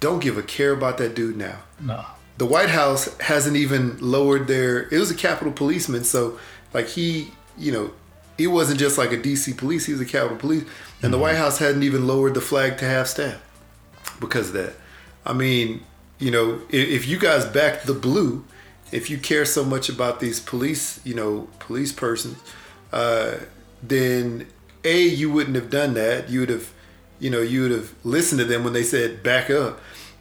[0.00, 2.04] don't give a care about that dude now No.
[2.38, 4.82] the White House hasn't even lowered their.
[4.94, 6.38] It was a Capitol policeman, so
[6.72, 7.90] like he, you know,
[8.38, 9.86] he wasn't just like a DC police.
[9.86, 10.64] He was a Capitol police,
[11.02, 13.40] and the White House hadn't even lowered the flag to half staff
[14.20, 14.74] because of that.
[15.24, 15.84] I mean,
[16.18, 18.44] you know, if, if you guys back the blue,
[18.90, 22.38] if you care so much about these police, you know, police persons,
[22.92, 23.36] uh,
[23.82, 24.46] then
[24.84, 26.30] a you wouldn't have done that.
[26.30, 26.72] You would have,
[27.20, 29.80] you know, you would have listened to them when they said back up.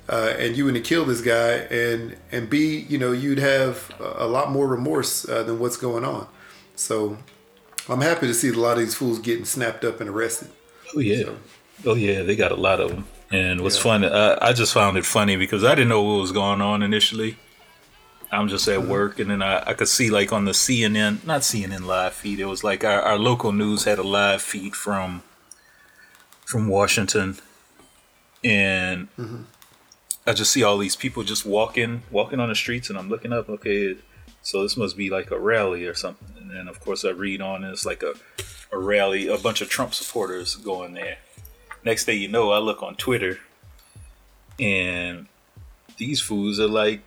[0.10, 4.26] uh, and you wouldn't kill this guy, and and B, you know, you'd have a
[4.26, 6.28] a lot more remorse uh, than what's going on.
[6.76, 7.18] So
[7.90, 10.50] I'm happy to see a lot of these fools getting snapped up and arrested.
[10.96, 11.30] Oh yeah,
[11.86, 13.06] oh yeah, they got a lot of them.
[13.30, 13.84] And what's Yeah.
[13.84, 16.82] funny, I, I just found it funny because I didn't know what was going on
[16.82, 17.38] initially.
[18.32, 18.88] I'm just at uh-huh.
[18.88, 22.40] work, and then I, I could see like on the CNN, not CNN live feed.
[22.40, 25.24] It was like our, our local news had a live feed from
[26.46, 27.38] from Washington,
[28.44, 29.44] and mm-hmm.
[30.26, 33.32] I just see all these people just walking walking on the streets, and I'm looking
[33.32, 33.50] up.
[33.50, 33.96] Okay,
[34.42, 36.30] so this must be like a rally or something.
[36.38, 38.14] And then of course I read on, and it's like a
[38.72, 41.18] a rally, a bunch of Trump supporters going there.
[41.84, 43.40] Next thing you know, I look on Twitter,
[44.60, 45.28] and
[45.98, 47.02] these fools are like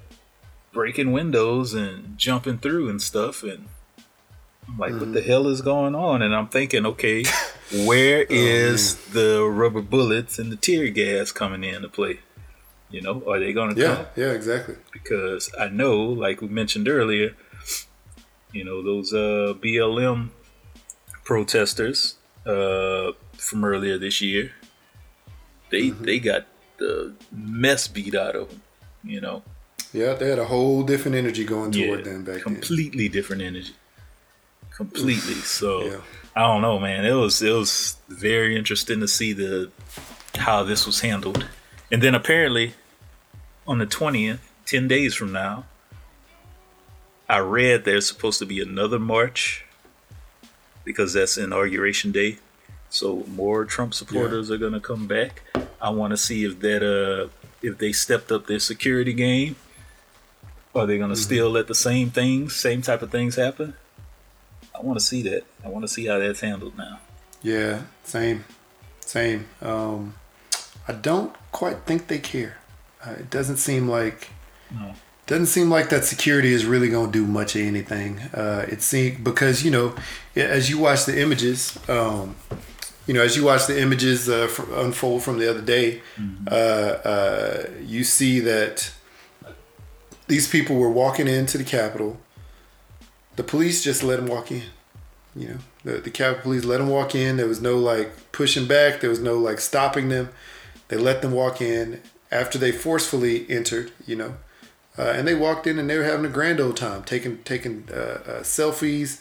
[0.72, 3.66] breaking windows and jumping through and stuff, and
[4.68, 6.22] I'm like, what the hell is going on?
[6.22, 7.24] And I'm thinking, okay,
[7.84, 12.20] where is the rubber bullets and the tear gas coming in into play?
[12.90, 14.06] You know, are they going to Yeah, come?
[14.16, 14.76] yeah, exactly.
[14.92, 17.34] because I know, like we mentioned earlier,
[18.52, 20.30] you know those uh, BLM
[21.24, 24.52] protesters uh, from earlier this year.
[25.70, 26.46] They they got
[26.78, 28.62] the mess beat out of them.
[29.04, 29.42] You know,
[29.92, 33.74] Yeah, they had a whole different energy going toward them back completely different energy.
[34.70, 35.35] Completely.
[35.35, 36.00] So Yeah.
[36.35, 37.04] I don't know, man.
[37.04, 39.70] It was it was very interesting to see the
[40.37, 41.46] how this was handled,
[41.90, 42.74] and then apparently
[43.66, 45.64] on the twentieth, ten days from now,
[47.28, 49.64] I read there's supposed to be another march
[50.84, 52.38] because that's inauguration day.
[52.88, 55.42] So more Trump supporters are gonna come back.
[55.80, 57.28] I want to see if that uh
[57.62, 59.56] if they stepped up their security game.
[60.74, 63.74] Are they gonna still let the same things, same type of things happen?
[64.74, 65.42] I want to see that.
[65.64, 67.00] I want to see how that's handled now.
[67.42, 68.44] Yeah, same,
[69.00, 69.46] same.
[69.60, 70.14] Um,
[70.86, 72.58] I don't quite think they care.
[73.04, 74.28] Uh, it doesn't seem like
[74.70, 74.94] No.
[75.30, 78.18] Doesn't seem like that security is really going to do much of anything.
[78.34, 79.94] Uh, it seems because you know,
[80.34, 82.34] as you watch the images, um,
[83.06, 86.02] you know, as you watch the images uh, unfold from the other day,
[86.50, 88.92] uh, uh, you see that
[90.26, 92.18] these people were walking into the Capitol.
[93.36, 94.64] The police just let them walk in.
[95.36, 97.36] You know, the the Capitol Police let them walk in.
[97.36, 99.00] There was no like pushing back.
[99.00, 100.30] There was no like stopping them.
[100.88, 102.00] They let them walk in
[102.32, 103.92] after they forcefully entered.
[104.04, 104.34] You know,
[105.00, 107.88] uh, and they walked in and they were having a grand old time, taking taking
[107.90, 109.18] uh, uh, selfies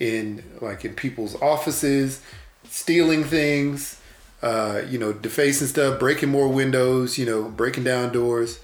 [0.00, 2.22] in like in people's offices,
[2.64, 4.00] stealing things,
[4.40, 8.60] uh, you know, defacing stuff, breaking more windows, you know, breaking down doors.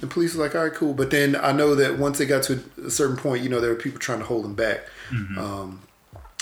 [0.00, 0.92] The police were like, all right, cool.
[0.92, 3.70] But then I know that once they got to a certain point, you know, there
[3.70, 4.80] were people trying to hold them back.
[5.38, 5.82] Um,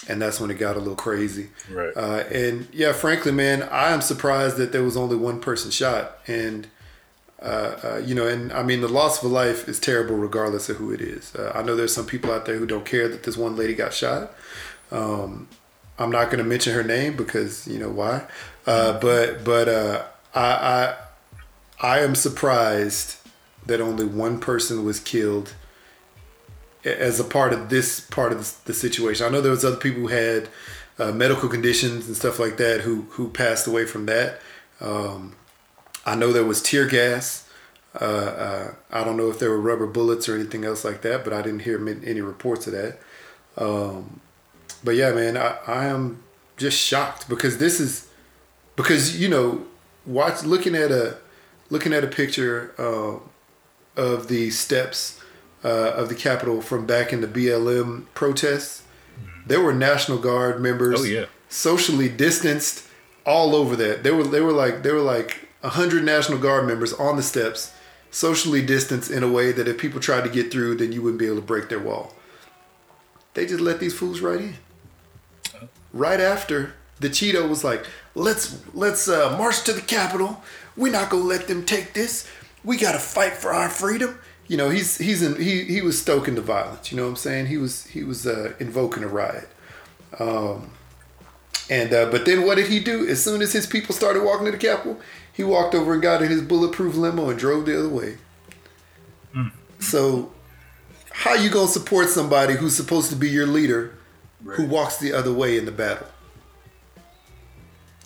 [0.09, 1.49] and that's when it got a little crazy.
[1.71, 1.93] Right.
[1.95, 6.19] Uh, and yeah, frankly, man, I am surprised that there was only one person shot.
[6.27, 6.69] And,
[7.43, 10.69] uh, uh, you know, and I mean, the loss of a life is terrible regardless
[10.71, 11.35] of who it is.
[11.35, 13.75] Uh, I know there's some people out there who don't care that this one lady
[13.75, 14.33] got shot.
[14.91, 15.49] Um,
[15.99, 18.25] I'm not going to mention her name because, you know, why.
[18.67, 20.95] Uh, but, but I, I,
[21.81, 23.19] I am surprised
[23.67, 25.55] that only one person was killed
[26.85, 29.27] as a part of this part of the situation.
[29.27, 30.49] I know there was other people who had
[31.15, 34.41] medical conditions and stuff like that who who passed away from that.
[34.81, 35.35] Um,
[36.07, 37.49] I know there was tear gas.
[38.01, 41.25] Uh, uh, I don't know if there were rubber bullets or anything else like that,
[41.25, 42.99] but I didn't hear any reports of that.
[43.59, 44.21] Um,
[44.85, 46.23] but yeah, man, I, I am
[46.57, 48.09] just shocked because this is
[48.77, 49.65] because you know
[50.07, 51.17] watch looking at a
[51.71, 53.19] looking at a picture uh,
[54.01, 55.21] of the steps
[55.65, 58.83] uh, of the Capitol from back in the BLM protests.
[59.47, 61.27] There were National Guard members, Oh, yeah.
[61.49, 62.85] socially distanced,
[63.25, 64.03] all over that.
[64.03, 67.75] They were they were like they were like hundred National Guard members on the steps,
[68.11, 71.19] socially distanced in a way that if people tried to get through, then you wouldn't
[71.19, 72.15] be able to break their wall.
[73.35, 74.55] They just let these fools right in.
[75.93, 80.43] Right after the Cheeto was like, "Let's let's uh, march to the Capitol.
[80.77, 82.29] We're not gonna let them take this.
[82.65, 86.35] We gotta fight for our freedom." You know, he's he's in, he he was stoking
[86.35, 86.91] the violence.
[86.91, 87.47] You know what I'm saying?
[87.47, 89.49] He was he was uh, invoking a riot.
[90.19, 90.71] Um,
[91.69, 93.07] and uh, but then what did he do?
[93.09, 94.99] As soon as his people started walking to the Capitol,
[95.37, 98.17] he walked over and got in his bulletproof limo and drove the other way.
[99.35, 99.49] Hmm.
[99.79, 100.33] So,
[101.13, 103.95] how you gonna support somebody who's supposed to be your leader,
[104.43, 106.07] who walks the other way in the battle?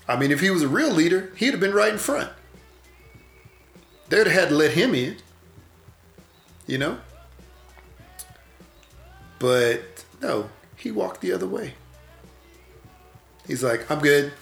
[0.09, 2.31] I mean, if he was a real leader, he'd have been right in front.
[4.09, 5.17] They'd have had to let him in.
[6.67, 6.99] You know.
[9.39, 11.75] But no, he walked the other way.
[13.47, 14.33] He's like, I'm good.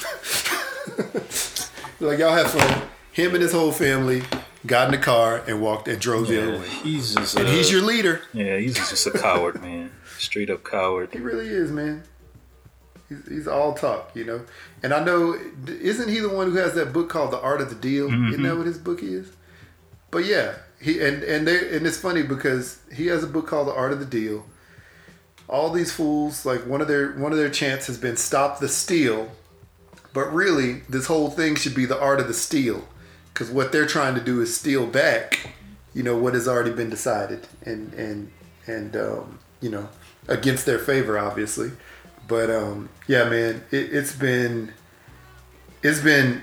[2.00, 2.88] like, y'all have fun.
[3.12, 4.22] Him and his whole family
[4.66, 6.68] got in the car, and walked and drove the other Yeah, way.
[6.68, 7.36] he's just.
[7.36, 8.20] And uh, he's your leader.
[8.32, 9.90] Yeah, he's just a coward, man.
[10.18, 11.10] Straight up coward.
[11.12, 12.02] He really is, man.
[13.08, 14.42] He's, he's all talk, you know.
[14.82, 17.68] And I know, isn't he the one who has that book called The Art of
[17.68, 18.06] the Deal?
[18.06, 19.30] Isn't that what his book is?
[20.10, 23.68] But yeah, he and and they and it's funny because he has a book called
[23.68, 24.44] The Art of the Deal.
[25.48, 28.68] All these fools, like one of their one of their chants has been stop the
[28.68, 29.30] steal,
[30.16, 32.88] but really this whole thing should be the art of the steal,
[33.28, 35.50] because what they're trying to do is steal back,
[35.92, 38.30] you know, what has already been decided and and
[38.66, 39.90] and um, you know
[40.26, 41.70] against their favor, obviously.
[42.26, 44.72] But um, yeah, man, it, it's been
[45.82, 46.40] it's been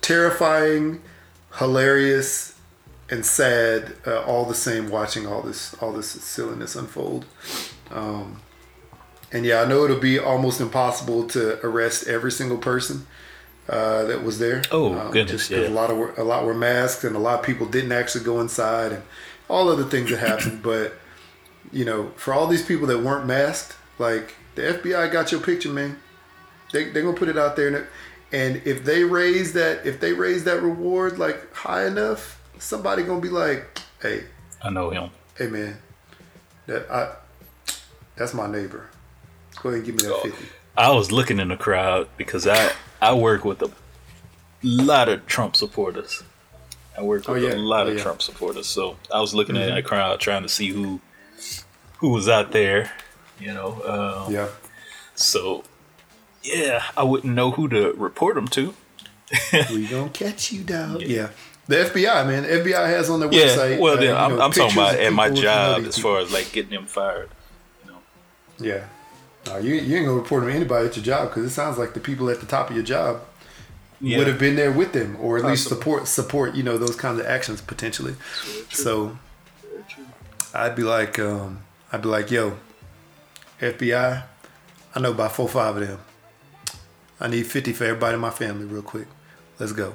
[0.00, 1.02] terrifying,
[1.58, 2.54] hilarious,
[3.10, 4.88] and sad uh, all the same.
[4.88, 7.26] Watching all this all this silliness unfold.
[7.90, 8.40] Um,
[9.32, 13.06] and yeah, I know it'll be almost impossible to arrest every single person
[13.68, 14.62] uh, that was there.
[14.72, 15.68] Oh, Um, goodness, just yeah.
[15.68, 18.24] A lot of were, a lot were masked, and a lot of people didn't actually
[18.24, 19.02] go inside, and
[19.48, 20.62] all other things that happened.
[20.64, 20.94] but
[21.72, 25.70] you know, for all these people that weren't masked, like the FBI got your picture,
[25.70, 25.98] man.
[26.72, 27.86] They they gonna put it out there, and,
[28.32, 33.20] and if they raise that if they raise that reward like high enough, somebody gonna
[33.20, 34.24] be like, hey,
[34.62, 35.10] I know him.
[35.36, 35.78] hey man,
[36.66, 37.14] that I
[38.16, 38.88] that's my neighbor.
[39.62, 40.20] Go ahead and give me that Oh.
[40.22, 40.46] fifty.
[40.76, 43.70] I was looking in the crowd because I I work with a
[44.62, 46.22] lot of Trump supporters.
[46.96, 47.54] I work Oh, with yeah.
[47.54, 48.02] a lot Oh, of yeah.
[48.02, 51.00] Trump supporters, so I was looking at the crowd trying to see who
[51.98, 52.92] who was out there.
[53.38, 54.48] You know, um, Yeah.
[55.14, 55.64] so
[56.42, 58.74] yeah, I wouldn't know who to report them to.
[59.70, 61.02] we gonna catch you, dog.
[61.02, 61.28] Yeah.
[61.68, 62.42] The FBI, man.
[62.42, 63.78] The FBI has on their Yeah, website.
[63.78, 65.74] well, uh, then you I'm, know, I'm talking about at my people if you know
[65.78, 67.28] job as far as like getting them fired.
[67.84, 67.98] You know?
[68.58, 68.84] Yeah.
[69.46, 71.94] You, you ain't gonna report them to anybody at your job because it sounds like
[71.94, 73.22] the people at the top of your job
[74.00, 74.18] Yeah.
[74.18, 77.20] would have been there with them or at least support support you know those kinds
[77.20, 78.14] of actions potentially.
[78.70, 79.18] So
[80.54, 81.60] I'd be like, um,
[81.92, 82.56] I'd be like, yo,
[83.60, 84.22] FBI,
[84.94, 85.98] I know about four five of them.
[87.20, 89.06] I need fifty for everybody in my family, real quick.
[89.58, 89.94] Let's go.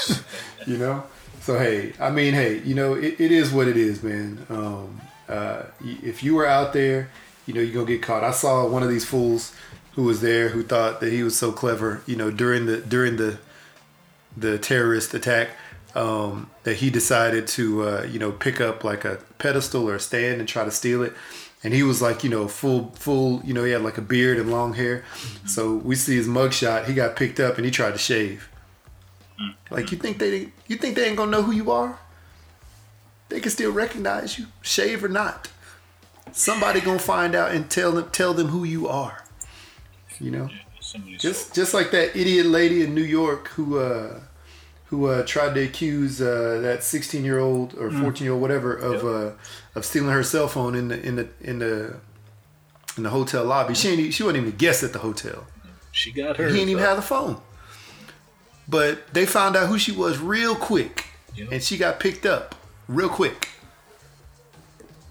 [0.66, 1.04] you know.
[1.40, 4.46] So hey, I mean, hey, you know, it, it is what it is, man.
[4.48, 7.10] Um, uh, if you were out there,
[7.46, 8.24] you know, you're gonna get caught.
[8.24, 9.54] I saw one of these fools
[9.94, 13.16] who was there who thought that he was so clever, you know, during the during
[13.16, 13.38] the
[14.36, 15.50] the terrorist attack,
[15.94, 20.00] um, that he decided to, uh, you know, pick up like a pedestal or a
[20.00, 21.12] stand and try to steal it.
[21.64, 24.38] And he was like, you know, full, full, you know, he had like a beard
[24.38, 25.04] and long hair.
[25.46, 26.86] So we see his mugshot.
[26.86, 28.48] He got picked up and he tried to shave.
[29.70, 31.98] Like you think they, you think they ain't gonna know who you are?
[33.28, 35.48] They can still recognize you, shave or not.
[36.30, 39.24] Somebody gonna find out and tell them, tell them who you are.
[40.20, 40.48] You know.
[40.80, 44.20] Somebody Just just like that idiot lady in New York who uh
[44.86, 48.74] who uh tried to accuse uh that 16 year old or 14 year old whatever
[48.74, 49.32] of uh
[49.74, 51.96] of stealing her cell phone in the in the in the
[52.96, 53.74] in the hotel lobby.
[53.74, 55.46] She ain't she wasn't even a guest at the hotel.
[55.92, 56.46] she got her.
[56.46, 57.40] He didn't even have the phone.
[58.68, 61.06] But they found out who she was real quick.
[61.34, 61.48] Yep.
[61.52, 62.54] And she got picked up
[62.86, 63.48] real quick.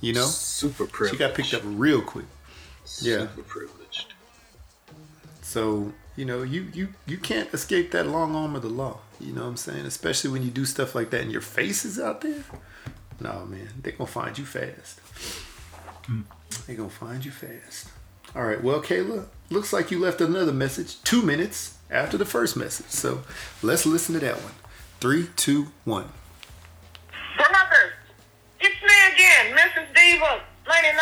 [0.01, 0.25] You know?
[0.25, 1.19] super She privileged.
[1.19, 2.25] got picked up real quick.
[2.99, 3.19] Yeah.
[3.19, 4.13] Super privileged.
[5.41, 8.99] So, you know, you, you, you can't escape that long arm of the law.
[9.19, 9.85] You know what I'm saying?
[9.85, 12.43] Especially when you do stuff like that and your face is out there.
[13.19, 13.69] No, man.
[13.81, 14.99] they going to find you fast.
[16.07, 16.23] Mm.
[16.65, 17.89] they going to find you fast.
[18.35, 18.63] All right.
[18.63, 22.87] Well, Kayla, looks like you left another message two minutes after the first message.
[22.87, 23.21] So
[23.61, 24.53] let's listen to that one.
[24.99, 26.09] Three, two, one.
[27.37, 27.91] Brothers,
[28.61, 29.93] it's me again, Mrs.
[29.95, 30.95] Diva, 99.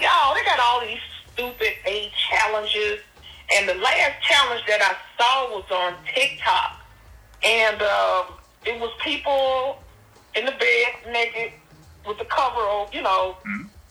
[0.00, 0.98] Y'all, they got all these
[1.32, 3.00] stupid age challenges.
[3.52, 6.80] And the last challenge that I saw was on TikTok.
[7.42, 8.34] And um,
[8.66, 9.78] it was people
[10.34, 11.52] in the bed naked
[12.06, 13.36] with the cover on, you know,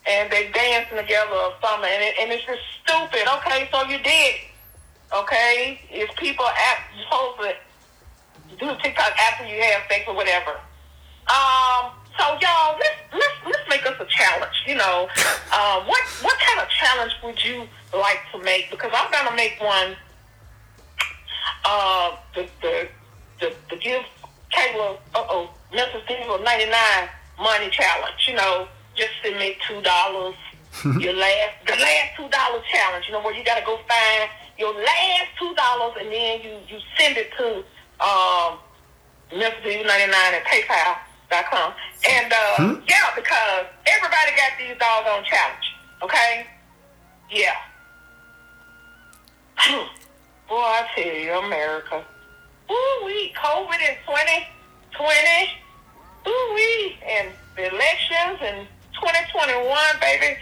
[0.07, 1.89] and they dancing together or something.
[1.89, 3.27] And, it, and it's just stupid.
[3.37, 4.35] Okay, so you did.
[5.13, 5.79] Okay?
[5.89, 10.51] It's people at, supposed to do TikTok after you have sex or whatever.
[11.27, 14.63] Um, so y'all, let's let's let's make us a challenge.
[14.67, 15.07] You know,
[15.53, 18.69] uh, what what kind of challenge would you like to make?
[18.69, 19.95] Because I'm gonna make one.
[21.63, 22.89] Uh, the the
[23.39, 24.03] the, the give
[24.53, 26.07] Kayla, uh oh, Mrs.
[26.07, 26.75] Diva 99
[27.39, 28.27] money challenge.
[28.27, 30.35] You know, just send me two dollars.
[30.99, 33.05] your last, the last two dollar challenge.
[33.07, 36.79] You know where you gotta go find your last two dollars and then you you
[36.97, 37.63] send it to
[38.03, 38.59] um
[39.31, 40.43] Memphis 99 at
[41.29, 41.73] PayPal.com.
[42.09, 45.75] And uh, yeah, because everybody got these dogs on challenge.
[46.01, 46.45] Okay?
[47.31, 47.55] Yeah.
[50.49, 52.03] Boy, I tell you, America.
[52.71, 55.61] Ooh, we COVID in 2020.
[56.27, 60.37] ooh wee, and the elections in 2021, baby,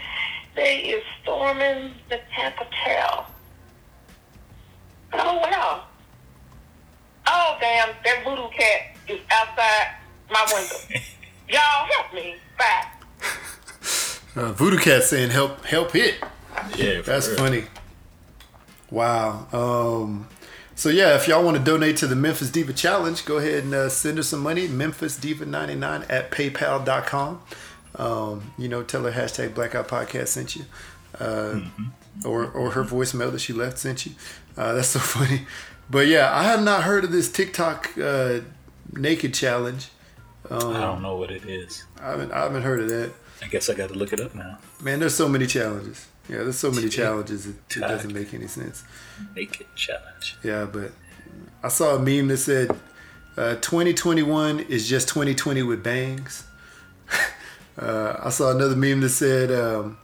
[0.54, 3.26] they is storming the Capitol.
[5.12, 5.86] Oh well.
[7.26, 9.98] Oh damn, that voodoo cat is outside
[10.30, 11.00] my window.
[11.48, 12.36] Y'all help me.
[12.58, 12.84] Bye.
[14.36, 16.16] Uh, Voodoo Cat saying help help hit.
[16.76, 17.36] Yeah, That's real.
[17.36, 17.64] funny.
[18.90, 19.46] Wow.
[19.52, 20.28] Um,
[20.74, 23.74] so yeah, if y'all want to donate to the Memphis Diva Challenge, go ahead and
[23.74, 24.68] uh, send her some money.
[24.68, 27.42] MemphisDiva99 at PayPal.com.
[27.96, 30.64] Um, you know, tell her hashtag Blackout Podcast sent you,
[31.18, 31.60] uh,
[32.24, 34.12] or or her voicemail that she left sent you.
[34.56, 35.42] Uh, that's so funny.
[35.90, 38.40] But yeah, I have not heard of this TikTok uh,
[38.92, 39.88] naked challenge.
[40.56, 41.84] I don't know what it is.
[42.00, 43.12] I haven't I haven't heard of that.
[43.42, 44.58] I guess I got to look it up now.
[44.82, 46.06] Man, there's so many challenges.
[46.28, 47.46] Yeah, there's so many challenges.
[47.46, 48.84] It, it doesn't make any sense.
[49.34, 50.36] Naked challenge.
[50.42, 50.92] Yeah, but
[51.62, 52.70] I saw a meme that said
[53.36, 56.44] uh, 2021 is just 2020 with bangs.
[57.78, 59.98] uh, I saw another meme that said, um,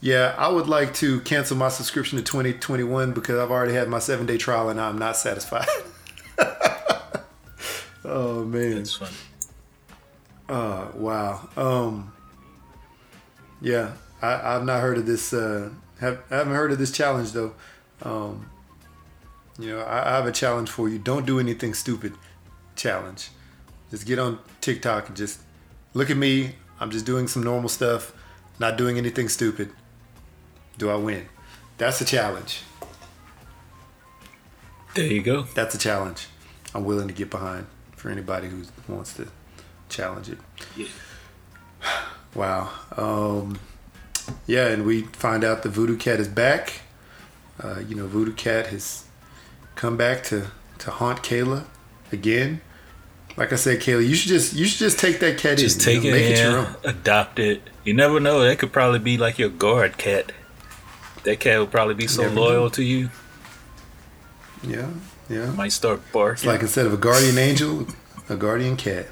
[0.00, 3.98] "Yeah, I would like to cancel my subscription to 2021 because I've already had my
[3.98, 5.68] seven day trial and I'm not satisfied."
[8.04, 8.76] oh man.
[8.76, 9.12] That's funny.
[10.50, 11.48] Uh, wow.
[11.56, 12.12] Um,
[13.60, 15.32] yeah, I, I've not heard of this.
[15.32, 17.54] Uh, have, I haven't heard of this challenge though.
[18.02, 18.50] Um,
[19.60, 20.98] you know, I, I have a challenge for you.
[20.98, 22.14] Don't do anything stupid.
[22.74, 23.30] Challenge.
[23.90, 25.40] Just get on TikTok and just
[25.94, 26.56] look at me.
[26.80, 28.12] I'm just doing some normal stuff,
[28.58, 29.70] not doing anything stupid.
[30.78, 31.28] Do I win?
[31.78, 32.62] That's a challenge.
[34.96, 35.42] There you go.
[35.54, 36.26] That's a challenge.
[36.74, 39.28] I'm willing to get behind for anybody who wants to
[39.90, 40.38] challenge it.
[40.76, 40.86] Yeah.
[42.34, 42.70] Wow.
[42.96, 43.58] Um,
[44.46, 46.82] yeah, and we find out the Voodoo Cat is back.
[47.62, 49.04] Uh, you know, Voodoo Cat has
[49.74, 51.64] come back to, to haunt Kayla
[52.12, 52.60] again.
[53.36, 55.84] Like I said, Kayla, you should just you should just take that cat Just in.
[55.84, 56.76] take you know, it, make it your in, own.
[56.84, 57.62] adopt it.
[57.84, 58.40] You never know.
[58.40, 60.32] That could probably be like your guard cat.
[61.24, 62.68] That cat would probably be so loyal know.
[62.70, 63.10] to you.
[64.62, 64.90] Yeah,
[65.28, 65.50] yeah.
[65.52, 66.34] Might start barking.
[66.34, 67.86] It's like instead of a guardian angel,
[68.28, 69.06] a guardian cat.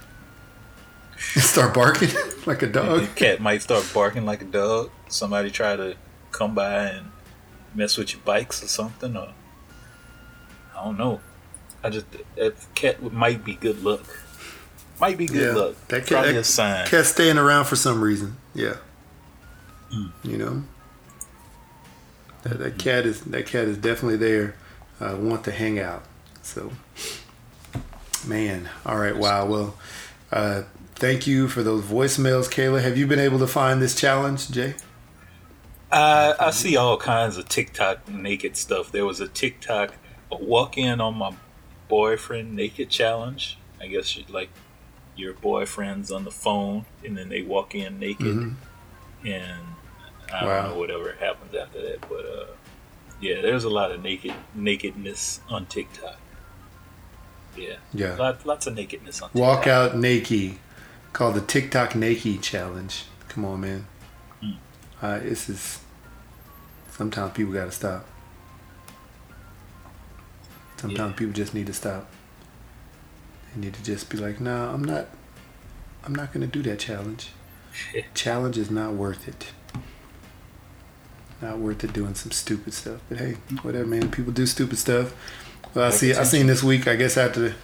[1.19, 2.11] Start barking
[2.47, 3.01] like a dog.
[3.03, 4.91] The cat might start barking like a dog.
[5.09, 5.97] Somebody try to
[6.33, 7.11] come by and
[7.75, 9.33] mess with your bikes or something, or
[10.77, 11.21] I don't know.
[11.83, 14.05] I just that cat might be good luck.
[15.01, 15.89] Might be good Yeah, luck.
[15.89, 16.87] that cat- Probably that a sign.
[16.87, 18.37] Cat's staying around for some reason.
[18.55, 18.77] Yeah.
[20.23, 20.65] You know.
[22.43, 24.55] That, that cat is that cat is definitely there.
[25.01, 26.05] Uh, want to hang out.
[26.43, 26.73] So,
[28.27, 28.69] man.
[28.87, 29.17] All right.
[29.17, 29.47] Wow.
[29.47, 29.79] Well,
[30.33, 30.63] uh,
[30.99, 32.83] thank you for those voicemails, Kayla.
[32.83, 34.75] Have you been able to find this challenge, Jay?
[35.91, 38.93] I I see all kinds of TikTok naked stuff.
[38.93, 39.95] There was a TikTok
[40.31, 41.33] a walk in on my
[41.89, 43.59] boyfriend naked challenge.
[43.81, 44.51] I guess you like
[45.17, 48.55] your boyfriend's on the phone and then they walk in naked
[49.25, 49.63] and
[50.33, 50.63] I Wow.
[50.63, 52.01] don't know whatever happens after that.
[52.09, 52.47] But uh,
[53.21, 56.19] yeah, there's a lot of naked nakedness on TikTok.
[57.57, 58.15] Yeah, Yeah.
[58.17, 59.41] Lot, lots of nakedness on TikTok.
[59.41, 60.57] Walk out naked,
[61.19, 63.03] called the TikTok naked challenge.
[63.29, 63.87] Come on, man.
[65.03, 65.81] Uh, this is.
[66.93, 68.07] Sometimes people got to stop.
[70.77, 71.17] Sometimes Yeah.
[71.17, 72.09] people just need to stop.
[73.53, 75.09] They need to just be like, "No, I'm not.
[76.05, 77.31] I'm not to do that challenge.
[78.15, 79.47] challenge is not worth it.
[81.43, 83.01] Not worth it doing some stupid stuff.
[83.09, 84.13] But hey, whatever, man.
[84.13, 85.15] People do stupid stuff.
[85.75, 86.15] Well, I see.
[86.15, 86.87] I seen this week.
[86.87, 87.57] I guess after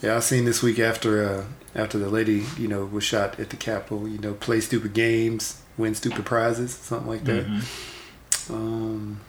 [0.00, 1.44] yeah, I seen this week after uh,
[1.74, 4.08] after the lady, you know, was shot at the Capitol.
[4.08, 7.46] You know, play stupid games, win stupid prizes, something like that.
[7.46, 8.50] Mhm.
[8.50, 9.20] Um,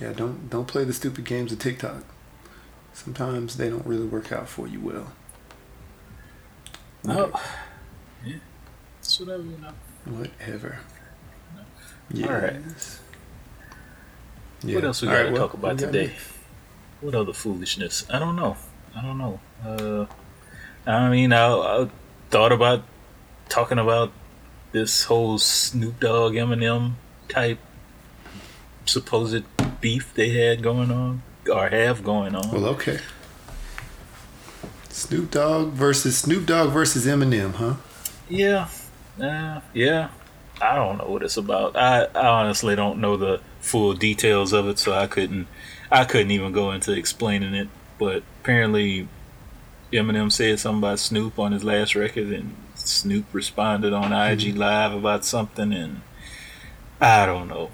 [0.00, 2.04] yeah, don't don't play the stupid games of TikTok.
[2.92, 5.12] Sometimes they don't really work out for you well.
[7.06, 7.32] Oh,
[8.24, 8.36] yeah.
[9.00, 9.72] It's whatever you know.
[10.16, 10.78] Whatever.
[12.16, 12.60] All right.
[12.66, 13.00] Yes.
[14.62, 16.14] What else we got right, to well, talk about today?
[17.00, 18.06] What other foolishness?
[18.08, 18.56] I don't know.
[18.96, 19.40] I don't know.
[19.62, 20.06] Uh,
[20.86, 21.88] I mean, I, I
[22.30, 22.82] thought about
[23.48, 24.12] talking about
[24.72, 26.92] this whole Snoop Dogg Eminem
[27.28, 27.58] type
[28.84, 29.44] supposed
[29.80, 32.50] beef they had going on or have going on.
[32.50, 32.98] Well, okay.
[34.88, 37.74] Snoop Dogg versus Snoop Dogg versus Eminem, huh?
[38.28, 38.68] Yeah,
[39.20, 40.10] uh, yeah.
[40.62, 41.76] I don't know what it's about.
[41.76, 45.48] I, I honestly don't know the full details of it, so I couldn't
[45.90, 47.68] I couldn't even go into explaining it.
[47.98, 49.08] But apparently,
[49.94, 54.92] Eminem said something about Snoop on his last record, and Snoop responded on IG Live
[54.92, 56.00] about something, and
[57.00, 57.70] I don't know.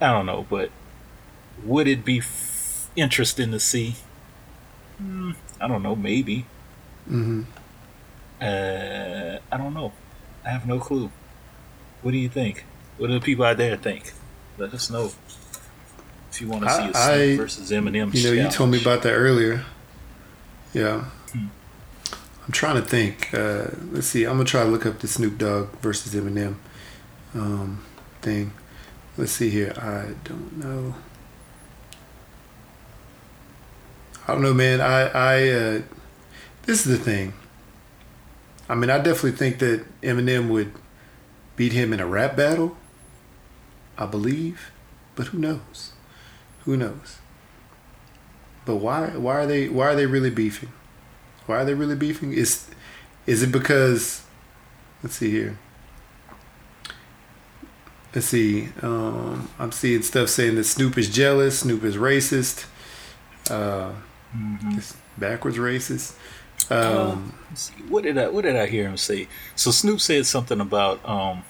[0.00, 0.70] I don't know, but
[1.64, 3.94] would it be f- interesting to see?
[4.98, 5.94] Hmm, I don't know.
[5.96, 6.46] Maybe.
[7.08, 7.42] Mm-hmm.
[8.40, 9.92] Uh, I don't know.
[10.44, 11.10] I have no clue.
[12.02, 12.64] What do you think?
[12.98, 14.12] What do the people out there think?
[14.58, 15.10] Let us know.
[16.30, 18.80] If you want to see a Snoop I- versus Eminem, You know, you told me
[18.80, 19.64] about that earlier.
[20.74, 21.04] Yeah.
[22.44, 23.32] I'm trying to think.
[23.32, 24.24] Uh, let's see.
[24.24, 26.56] I'm gonna try to look up the Snoop Dogg versus Eminem
[27.34, 27.84] um,
[28.20, 28.52] thing.
[29.16, 29.72] Let's see here.
[29.76, 30.94] I don't know.
[34.26, 34.80] I don't know, man.
[34.80, 35.82] I, I, uh,
[36.62, 37.34] this is the thing.
[38.68, 40.72] I mean, I definitely think that Eminem would
[41.56, 42.76] beat him in a rap battle.
[43.98, 44.72] I believe,
[45.14, 45.92] but who knows?
[46.64, 47.18] Who knows?
[48.64, 49.08] But why?
[49.08, 49.68] Why are they?
[49.68, 50.70] Why are they really beefing?
[51.46, 52.32] Why are they really beefing?
[52.32, 52.66] Is
[53.26, 54.22] is it because?
[55.02, 55.58] Let's see here.
[58.14, 58.68] Let's see.
[58.82, 61.60] Um, I'm seeing stuff saying that Snoop is jealous.
[61.60, 62.66] Snoop is racist.
[63.50, 63.92] Uh,
[64.36, 64.76] Mhm.
[64.78, 66.12] it's backwards racist.
[66.70, 67.82] Uh, Um, let's see.
[67.88, 69.28] What did I What did I hear him say?
[69.56, 71.42] So Snoop said something about um,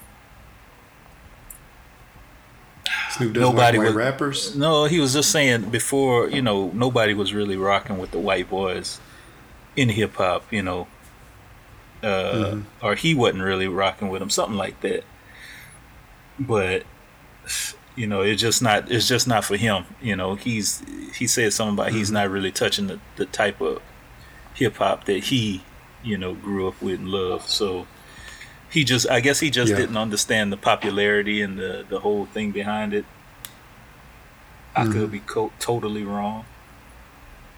[3.11, 4.57] Snoop doesn't nobody like white was- rappers.
[4.57, 8.49] No, he was just saying before, you know, nobody was really rocking with the white
[8.49, 8.99] boys
[9.77, 10.87] in hip hop, you know,
[12.03, 12.07] uh,
[12.53, 12.65] Mhm.
[12.83, 15.05] or he wasn't really rocking with him, something like that.
[16.39, 16.85] But
[17.95, 19.85] you know, it's just not it's just not for him.
[20.01, 20.83] You know, he's
[21.17, 23.81] he said something about he's not really touching the, the type of
[24.55, 25.63] hip hop that he,
[26.03, 27.49] you know, grew up with and loved.
[27.49, 27.87] So
[28.71, 29.77] he just I guess he just Yeah.
[29.79, 33.05] didn't understand the popularity and the the whole thing behind it.
[34.75, 34.93] I Mhm.
[34.93, 36.47] could be co- totally wrong,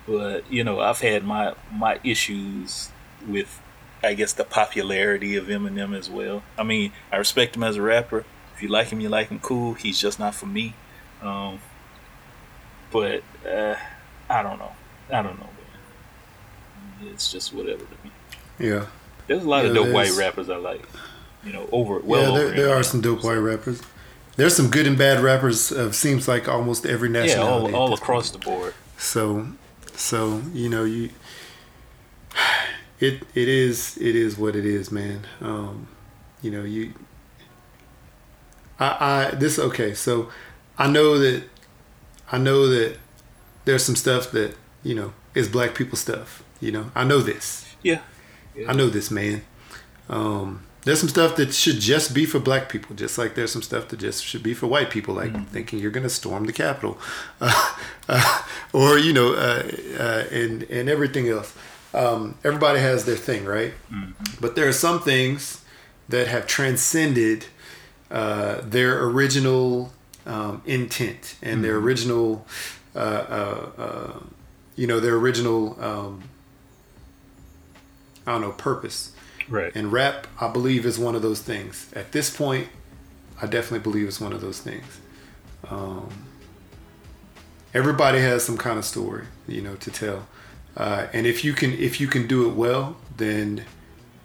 [0.06, 2.90] but you know I've had my my issues
[3.26, 3.60] with
[4.02, 6.42] I guess the popularity of Eminem as well.
[6.58, 8.24] I mean I respect him as a rapper.
[8.54, 9.40] If you like him, you like him.
[9.40, 9.74] Cool.
[9.74, 10.74] He's just not for me.
[11.22, 11.58] Um,
[12.92, 13.74] but uh,
[14.30, 14.72] I don't know.
[15.10, 15.48] I don't know,
[17.00, 17.08] man.
[17.12, 18.10] It's just whatever to me.
[18.58, 18.86] Yeah,
[19.26, 20.86] There's a lot of dope white rappers I like.
[21.42, 22.38] You know, over well yeah.
[22.38, 23.82] There, over there are some dope white rappers.
[24.36, 25.72] There's some good and bad rappers.
[25.72, 27.74] Of seems like almost every Yeah, nationality.
[27.74, 28.74] all, all this across the board.
[28.96, 29.48] So,
[29.96, 31.10] so you know you.
[33.00, 35.26] It it is it is what it is, man.
[35.40, 35.88] Um,
[36.42, 36.94] you know you.
[38.78, 39.94] I I this okay.
[39.94, 40.30] So,
[40.78, 41.44] I know that,
[42.30, 42.98] I know that,
[43.64, 46.44] there's some stuff that you know is black people stuff.
[46.60, 47.66] You know I know this.
[47.82, 48.00] Yeah.
[48.68, 49.42] I know this, man.
[50.08, 53.62] Um, there's some stuff that should just be for black people, just like there's some
[53.62, 56.52] stuff that just should be for white people, like thinking you're going to storm the
[56.52, 56.98] Capitol,
[57.40, 57.74] uh,
[58.08, 59.62] uh, or you know, uh,
[59.98, 61.54] uh, and and everything else.
[61.94, 63.72] Um, everybody has their thing, right?
[64.40, 65.64] But there are some things
[66.08, 67.46] that have transcended
[68.10, 69.92] uh, their original
[70.26, 72.46] um, intent and their original,
[72.94, 74.20] uh, uh, uh,
[74.76, 75.82] you know, their original.
[75.82, 76.24] Um,
[78.26, 79.13] I don't know purpose.
[79.48, 79.72] Right.
[79.74, 81.90] And rap, I believe, is one of those things.
[81.94, 82.68] At this point,
[83.40, 84.84] I definitely believe it's one of those things.
[85.70, 86.08] Um,
[87.72, 90.26] everybody has some kind of story, you know, to tell.
[90.76, 93.64] Uh, and if you can, if you can do it well, then,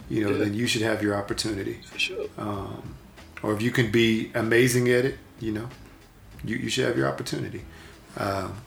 [0.09, 0.38] you know, Yeah.
[0.45, 1.80] then you should have your opportunity.
[1.86, 2.26] For sure.
[2.38, 2.95] Um,
[3.43, 5.70] or if you can be amazing at it, you know,
[6.43, 7.63] you, you should have your opportunity.
[8.17, 8.57] Um,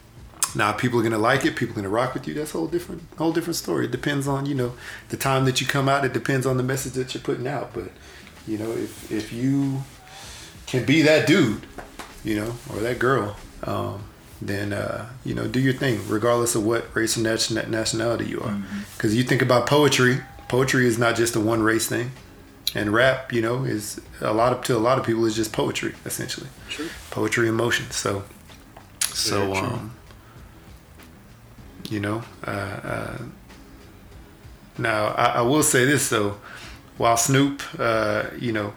[0.54, 1.56] now, people are gonna like it.
[1.56, 2.34] People are gonna rock with you.
[2.34, 3.86] That's a whole different, whole different story.
[3.86, 4.74] It depends on you know
[5.08, 6.04] the time that you come out.
[6.04, 7.72] It depends on the message that you're putting out.
[7.72, 7.90] But
[8.46, 9.82] you know, if if you
[10.66, 11.66] can be that dude,
[12.24, 14.04] you know, or that girl, um,
[14.40, 18.40] then uh, you know, do your thing, regardless of what race and nation- nationality you
[18.40, 18.62] are.
[18.96, 22.10] Because you think about poetry, poetry is not just a one race thing,
[22.74, 25.52] and rap, you know, is a lot of to a lot of people is just
[25.52, 26.88] poetry essentially, True.
[27.10, 27.90] poetry in motion.
[27.90, 28.24] So,
[29.00, 29.92] so um,
[31.90, 33.18] you know, uh, uh,
[34.78, 36.36] now I, I will say this though,
[36.98, 38.72] while Snoop, uh, you know,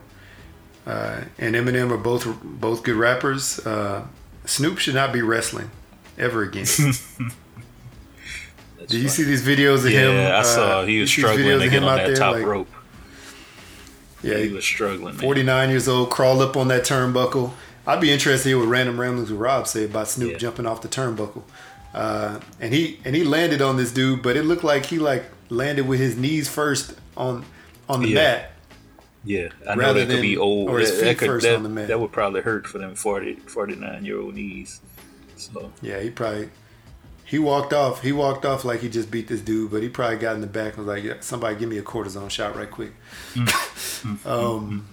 [0.85, 4.05] uh, and Eminem are both both good rappers, uh,
[4.45, 5.71] Snoop should not be wrestling
[6.17, 6.65] ever again.
[6.65, 7.17] That's
[8.77, 9.09] Did you fine.
[9.09, 10.15] see these videos of Yeah, him?
[10.15, 11.89] Yeah, I uh, saw he was you see these struggling videos to get him on
[11.89, 12.67] out that there, top like- rope.
[14.21, 17.51] Yeah, he he- was struggling, 49 years old, crawled up on that turnbuckle.
[17.87, 20.37] I'd be interested to hear what Random Ramblings with Rob say about Snoop Yeah.
[20.37, 21.43] jumping off the turnbuckle.
[21.93, 25.25] Uh, and he and he landed on this dude, but it looked like he like
[25.49, 27.45] landed with his knees first on
[27.87, 28.15] on the Yeah.
[28.15, 28.51] mat.
[29.23, 30.69] Yeah, I know that could be old.
[30.69, 31.87] or his that, feet that could, first that, on the mat.
[31.87, 34.81] that would probably hurt for them 40, 49 year old knees.
[35.35, 36.49] So Yeah, he probably
[37.23, 38.01] he walked off.
[38.03, 40.47] He walked off like he just beat this dude, but he probably got in the
[40.47, 42.91] back and was like, yeah, "Somebody give me a cortisone shot right quick."
[43.33, 44.25] Mm.
[44.27, 44.85] um,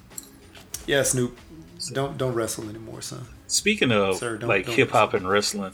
[0.86, 1.36] yeah, Snoop,
[1.90, 3.26] don't don't wrestle anymore, son.
[3.46, 5.72] speaking of Sir, don't- like hip hop and wrestling,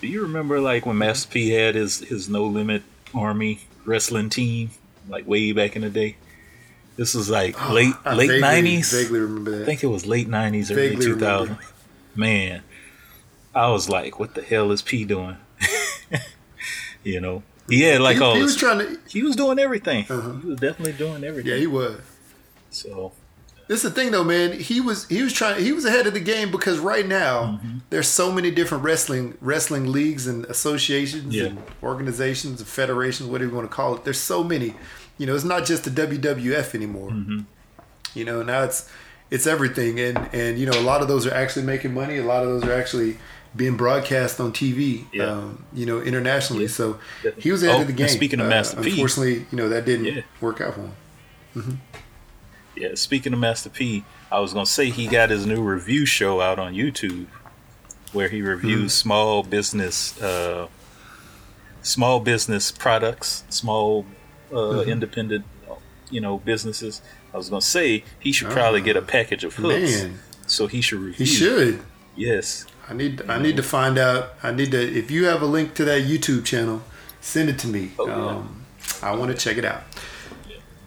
[0.00, 2.82] do you remember like when Master P had his his No Limit
[3.14, 4.70] Army wrestling team
[5.08, 6.16] like way back in the day.
[6.96, 8.92] This was like late I late vaguely- nineties.
[8.92, 9.62] Vaguely remember that.
[9.62, 11.56] I think it was late nineties, early Vaguely two
[12.14, 12.62] Man,
[13.54, 15.36] I was like, "What the hell is P doing?"
[17.04, 18.98] you know, he had like he, all he this- was trying to.
[19.08, 20.06] he was doing everything.
[20.08, 20.32] Uh-huh.
[20.40, 21.52] He was definitely doing everything.
[21.52, 22.00] Yeah, he was.
[22.70, 23.12] so
[23.68, 24.52] This is the thing, though, man.
[24.52, 25.62] He was he was trying.
[25.64, 27.78] He was ahead of the game because right now Mm-hmm.
[27.90, 31.46] there's so many different wrestling wrestling leagues and associations Yeah.
[31.46, 34.04] and organizations and federations, whatever you want to call it.
[34.04, 34.74] There's so many.
[35.18, 37.10] You know, it's not just the WWF anymore.
[37.10, 37.40] Mm-hmm.
[38.14, 38.88] You know, now it's
[39.30, 42.18] it's everything, and and you know, a lot of those are actually making money.
[42.18, 43.18] A lot of those are actually
[43.56, 45.06] being broadcast on TV.
[45.12, 45.24] Yeah.
[45.24, 46.64] Um, you know, internationally.
[46.66, 46.70] Yeah.
[46.70, 46.98] So
[47.38, 48.08] he was ahead Oh, of the game.
[48.08, 48.90] speaking of Uh, Master P.
[48.90, 50.82] unfortunately, you know that didn't work out for
[51.60, 51.80] him.
[52.76, 56.40] Yeah, speaking of Master P, I was gonna say he got his new review show
[56.40, 57.26] out on YouTube,
[58.12, 59.08] where he reviews Mm-hmm.
[59.08, 60.68] small business, uh,
[61.82, 64.06] small business products, small
[64.52, 64.90] uh, Mm-hmm.
[64.90, 65.44] independent,
[66.10, 67.00] you know, businesses.
[67.32, 70.02] I was gonna say he should probably get a package of hooks.
[70.02, 70.04] Ah.
[70.08, 70.18] Man.
[70.46, 71.26] So he should review.
[71.26, 71.80] He should.
[72.14, 72.66] Yes.
[72.88, 74.34] I need I need to find out.
[74.42, 74.80] I need to.
[74.80, 76.82] If you have a link to that YouTube channel,
[77.20, 77.90] send it to me.
[77.98, 78.14] Oh, yeah.
[78.14, 78.64] um,
[79.02, 79.82] I want to check it out.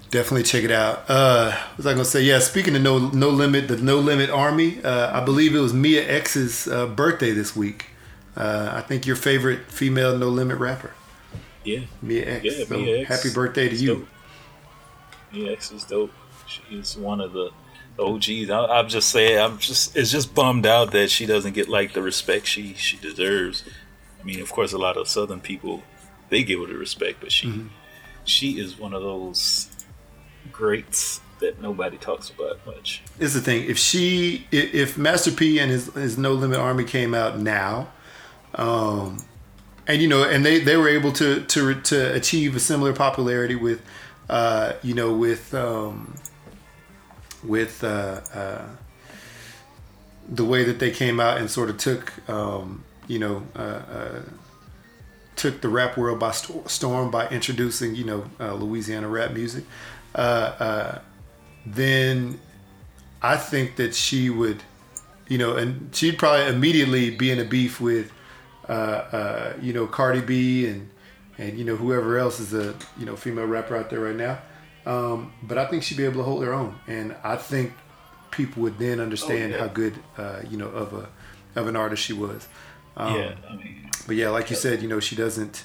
[0.09, 1.03] Definitely check it out.
[1.07, 2.23] Uh, what was I gonna say?
[2.23, 4.83] Yeah, speaking of no no limit, the No Limit Army.
[4.83, 7.87] Uh, I believe it was Mia X's uh, birthday this week.
[8.35, 10.93] Uh, I think your favorite female No Limit rapper,
[11.63, 11.81] Yeah.
[12.01, 12.45] Mia X.
[12.45, 13.09] Yeah, so Mia X.
[13.09, 13.95] happy birthday to you.
[13.95, 14.07] dope.
[15.31, 16.11] Mia X is dope.
[16.47, 17.51] She's one of the
[17.99, 18.49] OGs.
[18.49, 21.93] I, I'm just saying, I'm just it's just bummed out that she doesn't get like
[21.93, 23.63] the respect she she deserves.
[24.19, 25.83] I mean, of course, a lot of Southern people
[26.29, 27.67] they give her the respect, but she Mm-hmm.
[28.25, 29.68] she is one of those
[30.51, 33.01] greats that nobody talks about much.
[33.17, 33.63] Is the thing.
[33.63, 37.89] If she, if Master P and his his No Limit Army came out now,
[38.55, 39.23] um,
[39.87, 43.55] and you know, and they they were able to to to achieve a similar popularity
[43.55, 43.81] with,
[44.29, 46.15] uh, you know, with um,
[47.43, 48.65] with uh, uh,
[50.27, 53.43] the way that they came out and sort of took, um, you know.
[53.55, 54.21] Uh, uh,
[55.35, 59.63] took the rap world by storm by introducing, you know, uh, Louisiana rap music.
[60.15, 60.17] Uh,
[60.59, 60.99] uh,
[61.65, 62.39] then
[63.21, 64.63] I think that she would,
[65.27, 68.11] you know, and she'd probably immediately be in a beef with,
[68.67, 70.89] uh, uh, you know, Cardi B and
[71.37, 74.39] and you know whoever else is a you know female rapper out there right now.
[74.85, 77.73] Um, but I think she'd be able to hold her own, and I think
[78.31, 79.61] people would then understand Oh, yeah.
[79.63, 81.09] how good, uh, you know, of a
[81.55, 82.47] of an artist she was.
[82.97, 85.63] Um, yeah, I mean, but yeah, like you said, you know, she doesn't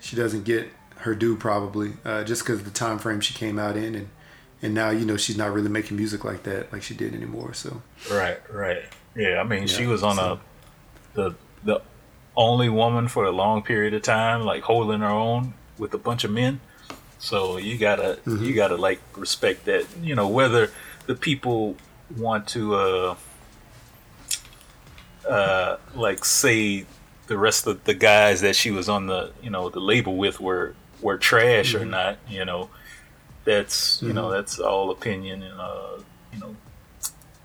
[0.00, 0.68] she doesn't get
[1.04, 4.08] her due probably uh, just because of the time frame she came out in, and
[4.62, 7.54] and now you know she's not really making music like that like she did anymore.
[7.54, 8.82] So right, right.
[9.16, 10.40] Yeah, I mean, she was on so- a
[11.14, 11.34] the
[11.64, 11.82] the
[12.36, 16.24] only woman for a long period of time, like holding her own with a bunch
[16.24, 16.60] of men.
[17.18, 18.44] So you gotta Mm-hmm.
[18.44, 19.86] you gotta like respect that.
[20.02, 20.70] You know whether
[21.06, 21.76] the people
[22.16, 23.14] want to uh
[25.28, 26.84] uh like say
[27.28, 30.40] the rest of the guys that she was on the you know the label with
[30.40, 30.74] were
[31.04, 31.82] were trash Mm-hmm.
[31.82, 32.18] or not.
[32.28, 32.70] You know
[33.44, 35.98] that's you know that's all opinion and uh
[36.32, 36.56] you know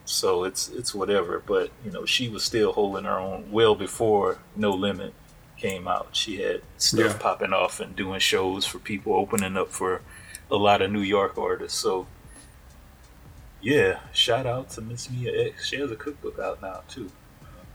[0.06, 4.38] so it's it's whatever but you know she was still holding her own well before
[4.56, 5.14] no limit
[5.58, 7.18] came out she had stuff Yeah.
[7.18, 10.02] popping off and doing shows for people opening up for
[10.50, 12.08] a lot of new york artists so
[13.62, 17.12] yeah shout out to miss mia x she has a cookbook out now too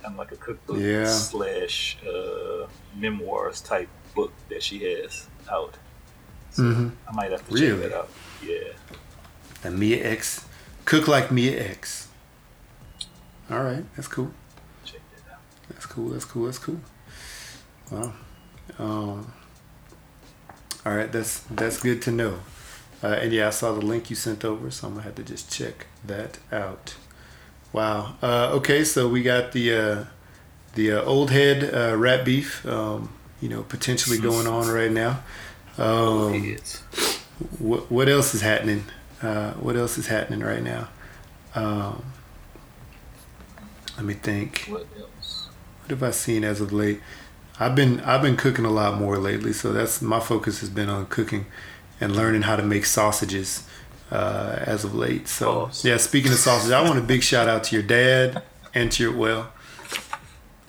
[0.02, 1.06] kind of like a cookbook Yeah.
[1.06, 2.66] slash uh,
[2.96, 5.74] memoirs type book that she has out
[6.50, 6.92] so Mhm.
[7.08, 7.82] i might have to Really?
[7.82, 8.10] check that out
[8.42, 8.72] yeah
[9.62, 10.44] the Mia X,
[10.84, 12.08] cook like Mia X.
[13.50, 14.30] All right, that's cool.
[14.84, 15.40] check that out
[15.70, 16.10] That's cool.
[16.10, 16.44] That's cool.
[16.44, 16.80] That's cool.
[17.90, 18.12] Wow.
[18.78, 19.32] Um,
[20.84, 22.40] all right, that's that's good to know.
[23.02, 25.22] Uh, and yeah, I saw the link you sent over, so I'm gonna have to
[25.22, 26.94] just check that out.
[27.72, 28.16] Wow.
[28.22, 30.04] Uh, okay, so we got the uh,
[30.74, 33.08] the uh, old head uh, rat beef, um,
[33.44, 35.22] you know, potentially going on right now.
[35.76, 36.56] Um,
[37.58, 38.84] what what else is happening?
[39.20, 40.88] Uh, what else is happening right now?
[41.54, 42.04] Um,
[43.98, 44.64] let me think.
[44.68, 45.50] what else
[45.82, 47.02] What have I seen as of late?
[47.60, 50.88] I've been I've been cooking a lot more lately, so that's my focus has been
[50.88, 51.44] on cooking
[52.00, 53.68] and learning how to make sausages
[54.10, 55.28] uh, as of late.
[55.28, 55.90] So Awesome.
[55.90, 58.42] yeah, speaking of sausage, I want a big shout out to your dad
[58.74, 59.52] and to your well,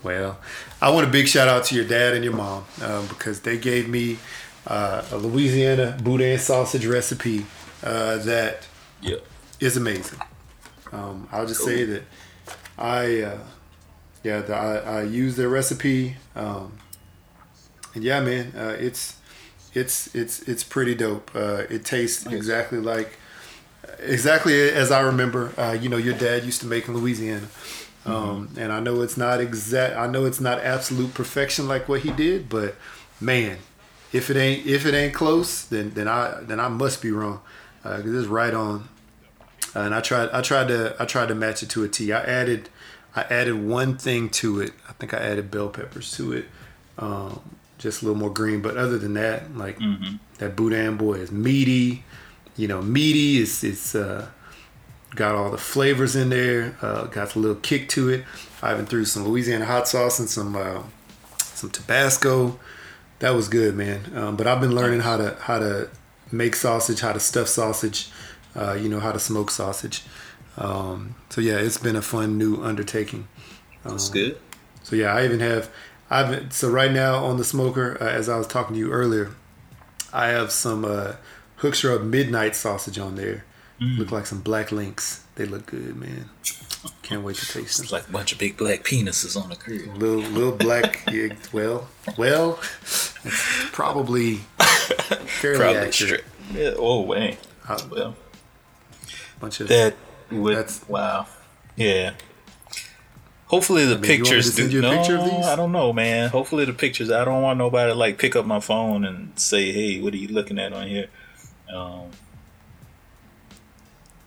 [0.06, 0.38] well,
[0.82, 3.58] I want a big shout out to your dad and your mom um, because they
[3.58, 4.20] gave me
[4.68, 7.46] uh, a Louisiana boudin sausage recipe
[7.84, 8.68] uh, that
[9.02, 9.18] yeah
[9.60, 10.20] is amazing.
[10.92, 12.04] Um, I'll just say that
[12.78, 13.38] I, uh,
[14.24, 16.78] yeah, the, I, I use their recipe, um,
[17.94, 19.18] and yeah, man, uh, it's
[19.74, 21.32] it's it's it's pretty dope.
[21.34, 23.18] Uh, it tastes exactly like
[24.00, 25.52] exactly as I remember.
[25.58, 27.48] Uh, you know, your dad used to make in Louisiana.
[28.06, 29.96] Um, and I know it's not exact.
[29.96, 32.76] I know it's not absolute perfection like what he did, but
[33.20, 33.58] man,
[34.14, 37.42] if it ain't if it ain't close, then then I then I must be wrong
[37.84, 38.90] because it's right on.
[39.76, 42.14] Uh, and I tried I tried to I tried to match it to a T.
[42.14, 42.70] I added
[43.16, 44.74] I added one thing to it.
[44.88, 46.46] I think I added bell peppers to it,
[47.00, 47.42] um,
[47.78, 48.62] just a little more green.
[48.62, 49.80] But other than that, like
[50.38, 52.04] that boudin boy is meaty.
[52.56, 53.42] You know, meaty.
[53.42, 54.28] It's it's uh,
[55.16, 56.78] got all the flavors in there.
[56.82, 58.26] Uh, got a little kick to it.
[58.62, 60.84] I even threw some Louisiana hot sauce and some uh,
[61.38, 62.60] some Tabasco.
[63.20, 64.12] That was good, man.
[64.16, 65.90] Um, but I've been learning how to how to
[66.32, 68.10] make sausage, how to stuff sausage,
[68.56, 70.04] uh, you know, how to smoke sausage.
[70.58, 73.28] Um, so yeah, it's been a fun new undertaking.
[73.84, 74.38] That's good.
[74.84, 75.70] So yeah, I even have
[76.10, 79.32] I've so right now on the smoker, uh, as I was talking to you earlier,
[80.14, 81.14] I have some uh,
[81.58, 83.46] Hook Shrub Midnight sausage on there.
[83.80, 85.24] Look like some black links.
[85.36, 86.30] They look good, man.
[87.02, 87.84] Can't wait to taste them.
[87.86, 89.92] It's like a bunch of big black penises on the grill.
[89.96, 91.04] Little little black.
[91.12, 92.54] yeah, well, well,
[93.74, 95.92] probably fairly Probably accurate.
[95.92, 96.24] straight.
[96.54, 96.74] Yeah.
[96.78, 97.38] Oh, wait.
[97.68, 98.16] Uh, Well,
[99.40, 99.96] bunch of that
[100.32, 100.56] would.
[100.56, 101.28] That's- wow.
[101.76, 102.14] Yeah.
[103.48, 104.70] Hopefully the mean, you want me to pictures do.
[104.70, 105.46] you a no, picture of these?
[105.46, 106.30] I don't know, man.
[106.30, 107.12] Hopefully the pictures.
[107.12, 110.18] I don't want nobody to like pick up my phone and say, "Hey, what are
[110.18, 111.08] you looking at on here?"
[111.74, 112.10] Um.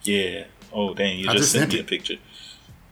[0.09, 0.45] Yeah.
[0.73, 1.19] Oh, dang.
[1.19, 2.17] You I just, sent, sent me a picture.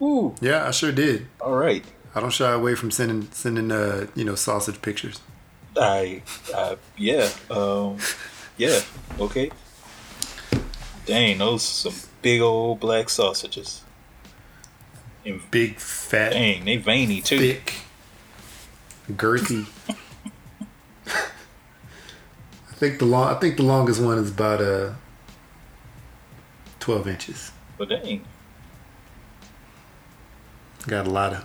[0.02, 0.34] Ooh.
[0.40, 1.26] Yeah, I sure did.
[1.40, 1.84] All right.
[2.14, 5.20] I don't shy away from sending sending uh you know sausage pictures.
[5.78, 6.22] I,
[6.54, 7.98] I yeah um
[8.56, 8.80] yeah
[9.20, 9.50] okay.
[11.04, 13.82] Dang, those some big old black sausages.
[15.24, 16.32] And big fat.
[16.32, 17.38] Dang, they veiny too.
[17.38, 17.74] Thick,
[19.12, 19.66] girthy.
[21.06, 24.96] I think the long I think the longest one is about a
[26.86, 27.50] 12 inches.
[27.78, 28.24] But dang.
[30.86, 31.44] Got a lot of,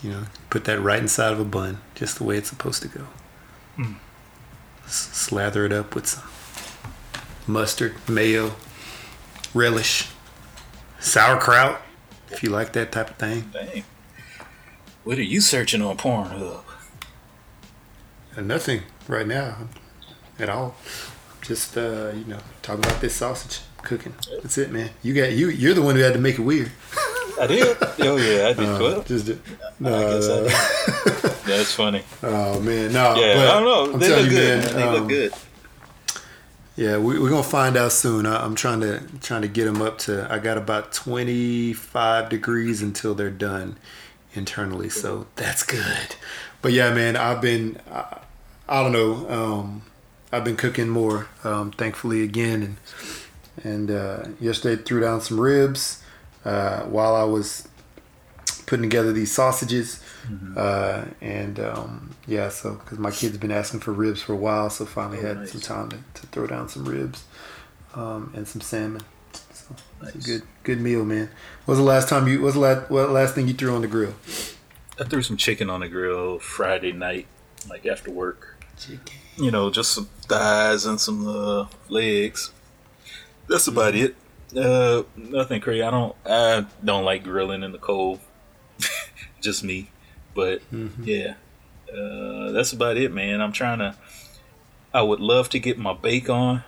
[0.00, 2.88] you know, put that right inside of a bun, just the way it's supposed to
[2.88, 3.08] go.
[3.76, 3.96] Mm.
[4.86, 6.22] Slather it up with some
[7.48, 8.54] mustard, mayo,
[9.54, 10.08] relish,
[11.00, 11.82] sauerkraut,
[12.30, 13.50] if you like that type of thing.
[13.52, 13.82] Dang.
[15.02, 16.62] What are you searching on Pornhub?
[18.36, 19.66] Uh, nothing right now
[20.38, 20.76] at all.
[21.42, 24.14] Just, uh, you know, talking about this sausage cooking.
[24.42, 24.90] That's it, man.
[25.02, 25.48] You got you.
[25.50, 26.70] You're the one who had to make it weird.
[27.40, 27.76] I did.
[28.00, 28.68] Oh yeah, I did.
[28.98, 29.40] Uh, just did-
[29.80, 31.32] no, I guess I did.
[31.46, 32.02] That's funny.
[32.22, 33.14] Oh man, no.
[33.16, 33.94] Yeah, but I don't know.
[33.94, 34.64] I'm they look you, good.
[34.64, 35.32] man, they um, look good.
[36.76, 38.26] Yeah, we, we're gonna find out soon.
[38.26, 40.26] I, I'm trying to trying to get them up to.
[40.32, 43.76] I got about 25 degrees until they're done
[44.34, 46.14] internally, so that's good.
[46.62, 47.80] But yeah, man, I've been.
[47.90, 48.18] I,
[48.68, 49.28] I don't know.
[49.30, 49.82] Um,
[50.30, 52.76] I've been cooking more, um, thankfully again, and
[53.64, 56.02] and uh, yesterday threw down some ribs
[56.44, 57.66] uh, while I was
[58.66, 60.02] putting together these sausages.
[60.56, 64.36] Uh, and um, yeah, so because my kids have been asking for ribs for a
[64.36, 65.52] while, so finally Oh, had nice.
[65.52, 67.24] some time to, to throw down some ribs
[67.94, 69.00] um, and some salmon.
[69.32, 70.26] So it's a Nice.
[70.26, 71.30] good good meal, man.
[71.64, 72.40] What was the last time you?
[72.40, 74.14] What was the last, what last thing you threw on the grill?
[75.00, 77.26] I threw some chicken on the grill Friday night,
[77.70, 78.56] like after work.
[78.78, 79.00] Chicken.
[79.38, 82.50] You know, just some thighs and some uh, legs.
[83.48, 84.14] That's about it.
[84.56, 85.82] Uh, nothing crazy.
[85.82, 86.14] I don't.
[86.24, 88.20] I don't like grilling in the cold.
[89.40, 89.90] just me.
[90.34, 90.62] But
[91.02, 91.34] yeah,
[91.92, 93.40] uh, that's about it, man.
[93.40, 93.96] I'm trying to.
[94.92, 96.62] I would love to get my bake on,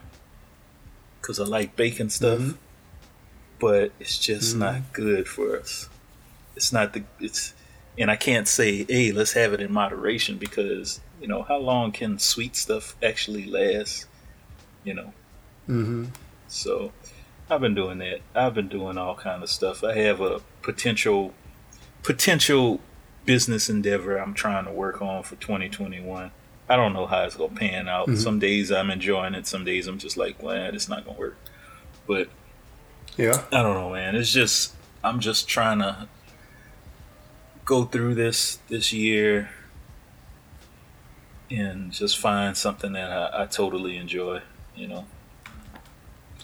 [1.22, 2.38] cause I like baking stuff.
[2.38, 2.56] Mhm.
[3.58, 5.88] But it's just not good for us.
[6.56, 7.04] It's not the.
[7.18, 7.54] It's
[7.98, 11.92] and I can't say, hey, let's have it in moderation because you know how long
[11.92, 14.06] can sweet stuff actually last?
[14.84, 15.12] You know,
[15.68, 16.04] Mm-hmm.
[16.50, 16.92] So
[17.48, 18.20] I've been doing that.
[18.34, 19.82] I've been doing all kind of stuff.
[19.82, 21.32] I have a potential
[22.02, 22.80] potential
[23.24, 26.30] business endeavor I'm trying to work on for 2021.
[26.68, 28.08] I don't know how it's gonna pan out.
[28.08, 28.16] Mhm.
[28.18, 29.46] Some days I'm enjoying it.
[29.46, 31.36] Some days I'm just like, well, it's not gonna work.
[32.06, 32.28] But
[33.16, 33.42] Yeah.
[33.52, 34.16] I don't know, man.
[34.16, 36.08] It's just I'm just trying to
[37.64, 39.50] go through this this year
[41.50, 44.42] and just find something that I, I totally enjoy.
[44.76, 45.04] You know,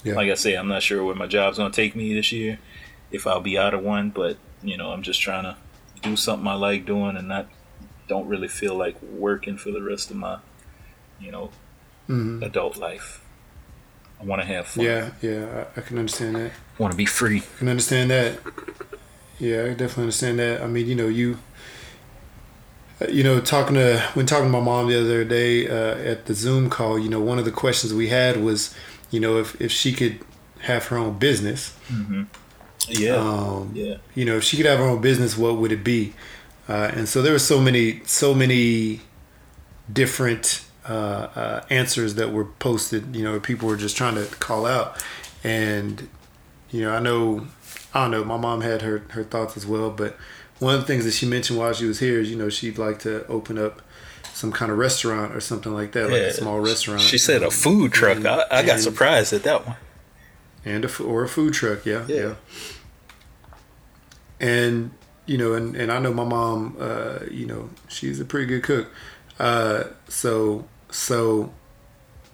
[0.06, 0.14] Yeah.
[0.14, 2.58] like I say, I'm not sure where my job's gonna take me this year,
[3.10, 4.10] if I'll be out of one.
[4.10, 5.56] But you know, I'm just trying to
[6.02, 7.48] do something I like doing and not
[8.08, 10.38] don't really feel like working for the rest of my,
[11.20, 11.50] you know,
[12.06, 13.22] hmm adult life.
[14.20, 14.84] I want to have fun.
[14.84, 15.10] Yeah.
[15.20, 15.64] Yeah.
[15.76, 16.52] I, I can understand that.
[16.78, 17.38] want to be free.
[17.56, 18.38] I can understand that.
[19.38, 20.62] Yeah, I definitely understand that.
[20.62, 21.38] I mean, you know, you
[23.00, 26.24] uh, you know, talking to when talking to my mom the other day uh, at
[26.26, 28.74] the Zoom call, you know, one of the questions we had was,
[29.16, 30.14] you know, if if she could
[30.70, 31.62] have her own business,
[32.88, 33.14] Yeah.
[33.16, 33.96] um, yeah.
[34.14, 36.12] you know, if she could have her own business, what would it be?
[36.68, 39.00] Uh, and so there were so many, so many
[39.92, 40.92] different uh,
[41.42, 43.16] uh, answers that were posted.
[43.16, 45.02] You know, people were just trying to call out,
[45.42, 46.08] and
[46.70, 47.46] you know, I know,
[47.94, 48.24] I don't know.
[48.24, 50.16] My mom had her her thoughts as well, but
[50.58, 52.78] one of the things that she mentioned while she was here is, you know, she'd
[52.78, 53.82] like to open up
[54.36, 57.00] some kind of restaurant or something like that, like a small restaurant.
[57.00, 58.18] She said a food truck.
[58.18, 59.76] And- I, I got and- surprised at that one.
[60.64, 62.16] and a, or a food truck yeah, Yeah.
[62.16, 62.34] yeah
[64.40, 64.90] and
[65.26, 68.62] you know and, and i know my mom uh, you know she's a pretty good
[68.62, 68.88] cook
[69.38, 71.52] uh, so so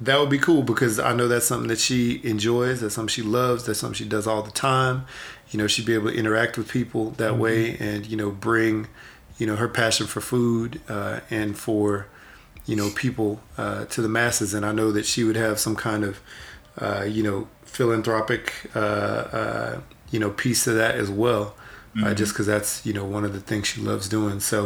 [0.00, 3.22] that would be cool because i know that's something that she enjoys that's something she
[3.22, 5.04] loves that's something she does all the time
[5.50, 8.88] you know she'd be able to interact with people that way and you know bring
[9.42, 12.06] you know her passion for food uh, and for
[12.70, 13.30] you know people
[13.62, 14.50] uh, to the masses.
[14.54, 16.14] And i know that she would have some kind of
[16.84, 17.38] uh, you know
[17.76, 18.42] philanthropic
[18.76, 18.78] uh,
[19.40, 19.80] uh,
[20.12, 21.46] you know piece of that as well.
[22.04, 24.38] Uh, just because that's you know one of the things she loves doing.
[24.40, 24.60] So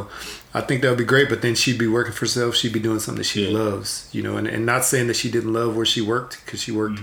[0.58, 2.54] i think that would be great but then she'd be working for herself.
[2.54, 3.58] She'd be doing something that she Yeah.
[3.64, 6.60] loves you know and, and not saying that she didn't love where she worked because
[6.64, 7.00] she worked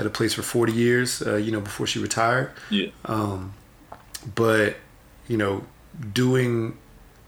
[0.00, 2.48] at a place for 40 years uh, you know before she retired.
[2.70, 2.90] Yeah.
[3.14, 3.40] um,
[4.42, 4.70] but
[5.32, 5.54] you know
[6.22, 6.76] doing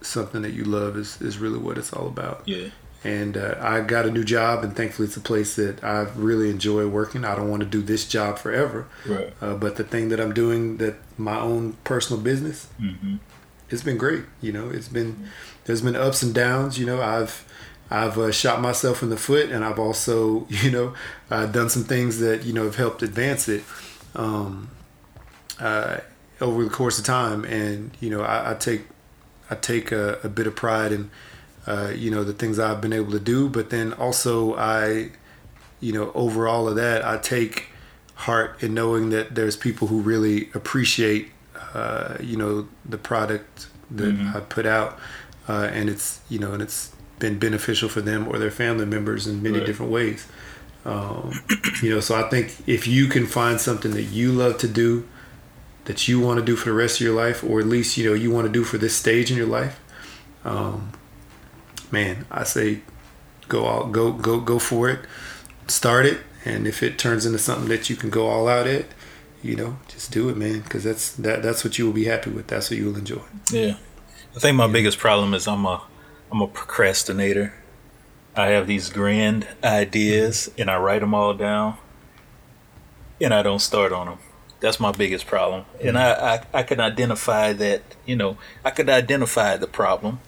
[0.01, 2.69] something that you love is, is really what it's all about Yeah.
[3.05, 6.51] and uh, I got a new job, and thankfully it's a place that I really
[6.51, 7.25] enjoy working.
[7.25, 9.33] I don't want to do this job forever, Right.
[9.41, 13.17] uh, but the thing that I'm doing, that my own personal business, Mm-hmm.
[13.71, 14.25] it's been great.
[14.41, 15.29] You know, it's been
[15.65, 16.79] there's been ups and downs.
[16.79, 17.45] You know, I've
[17.91, 20.95] I've uh, shot myself in the foot, and I've also you know
[21.31, 23.63] uh, done some things that you know have helped advance it
[24.15, 24.69] um,
[25.61, 25.99] uh,
[26.41, 27.45] over the course of time.
[27.45, 28.83] And you know, I, I take
[29.51, 31.11] I take a, a bit of pride in
[31.67, 35.11] uh, you know the things I've been able to do, but then also I
[35.81, 37.67] you know over all of that I take
[38.15, 41.31] heart in knowing that there's people who really appreciate
[41.75, 44.99] uh, you know the product that I put out,
[45.49, 49.27] uh, and it's you know and it's been beneficial for them or their family members
[49.27, 49.67] in many Right.
[49.67, 50.27] different ways.
[50.85, 51.33] Um,
[51.83, 55.05] you know, so I think if you can find something that you love to do,
[55.87, 58.09] that you want to do for the rest of your life, or at least you
[58.09, 59.81] know you want to do for this stage in your life,
[60.45, 60.93] um,
[61.91, 62.83] man, I say
[63.49, 65.01] go out, go go go for it,
[65.67, 68.87] start it, and if it turns into something that you can go all out at,
[69.43, 72.31] you know, just do it, man, because that's that that's what you will be happy
[72.31, 72.47] with.
[72.49, 73.23] That's what you will enjoy.
[73.51, 73.77] Yeah.
[74.35, 75.83] I think my biggest problem is I'm a
[76.31, 77.55] I'm a procrastinator.
[78.35, 81.79] I have these grand ideas and I write them all down
[83.19, 84.19] and I don't start on them.
[84.61, 85.65] That's my biggest problem.
[85.83, 90.19] And I, I, I can identify that, you know, I could identify the problem,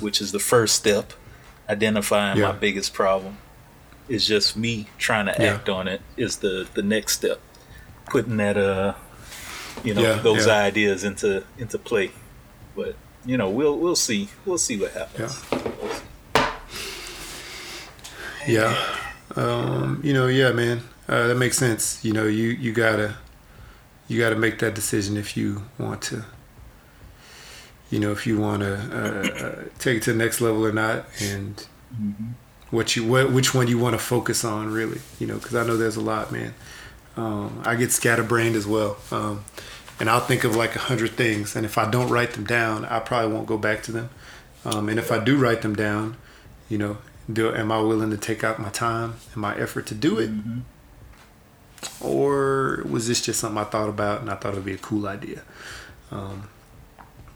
[0.00, 1.12] which is the first step.
[1.68, 2.46] Identifying Yeah.
[2.48, 3.38] my biggest problem
[4.08, 5.54] is just me trying to Yeah.
[5.54, 7.40] act on it is the, the next step.
[8.10, 8.94] Putting that, uh,
[9.82, 10.62] you know, Yeah, those yeah.
[10.62, 12.10] ideas into, into play.
[12.76, 14.28] But, you know, we'll, we'll see.
[14.46, 15.42] We'll see what happens.
[18.46, 18.76] Yeah.
[19.36, 20.82] Um, you know, yeah, man.
[21.08, 22.04] Uh, that makes sense.
[22.04, 23.16] You know, you you gotta
[24.08, 26.24] you gotta make that decision if you want to.
[27.90, 30.72] You know, if you want to uh, uh, take it to the next level or
[30.72, 31.66] not, and
[32.70, 35.00] what you what which one you want to focus on, really.
[35.18, 36.54] You know, because I know there's a lot, man.
[37.16, 39.44] Um, I get scatterbrained as well, um,
[40.00, 42.84] and I'll think of like a hundred things, and if I don't write them down,
[42.86, 44.10] I probably won't go back to them.
[44.64, 46.16] Um, and if I do write them down,
[46.68, 46.98] you know,
[47.32, 50.30] do am I willing to take out my time and my effort to do it?
[52.00, 54.78] Or was this just something I thought about and I thought it would be a
[54.78, 55.42] cool idea?
[56.10, 56.48] Um,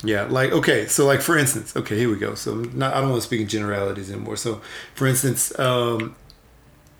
[0.04, 2.34] yeah, like okay, so like for instance, okay, here we go.
[2.34, 4.36] So not, I don't want to speak in generalities anymore.
[4.36, 4.60] So
[4.94, 6.14] for instance, um,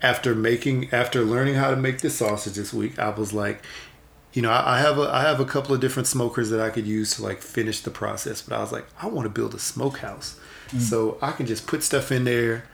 [0.01, 3.63] after making after learning how to make this sausage this week, I was like,
[4.33, 6.69] you know, I, I have a I have a couple of different smokers that I
[6.69, 9.53] could use to like finish the process, but I was like, I want to build
[9.53, 10.37] a smokehouse,
[10.77, 12.65] so I can just put stuff in there,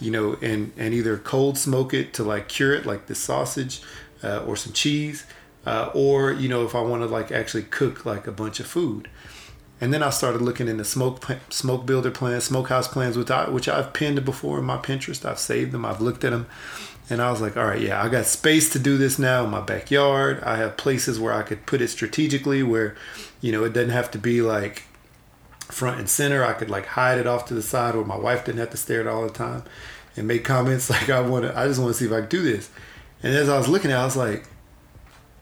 [0.00, 3.82] you know, and and either cold smoke it to like cure it, like the sausage,
[4.24, 5.26] uh, or some cheese,
[5.66, 8.66] uh, or you know, if I want to like actually cook like a bunch of
[8.66, 9.08] food.
[9.80, 13.68] And then I started looking into smoke smoke builder plans, smokehouse plans, which I which
[13.68, 15.28] I've pinned before in my Pinterest.
[15.28, 15.84] I've saved them.
[15.84, 16.46] I've looked at them,
[17.10, 19.50] and I was like, all right, yeah, I got space to do this now in
[19.50, 20.42] my backyard.
[20.42, 22.94] I have places where I could put it strategically, where
[23.40, 24.84] you know it doesn't have to be like
[25.60, 26.44] front and center.
[26.44, 28.76] I could like hide it off to the side, where my wife didn't have to
[28.76, 29.64] stare at it all the time
[30.16, 31.58] and make comments like I want to.
[31.58, 32.70] I just want to see if I can do this.
[33.22, 34.44] And as I was looking at, it, I was like,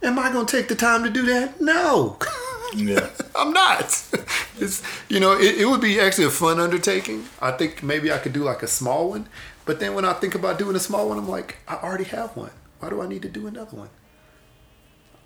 [0.02, 1.60] am I gonna take the time to do that?
[1.60, 2.18] No.
[2.74, 3.10] Yeah.
[3.36, 3.82] I'm not.
[4.58, 7.26] it's you know it, it would be actually a fun undertaking.
[7.40, 9.28] I think maybe I could do like a small one,
[9.64, 12.36] but then when I think about doing a small one, I'm like, I already have
[12.36, 12.50] one.
[12.80, 13.90] Why do I need to do another one?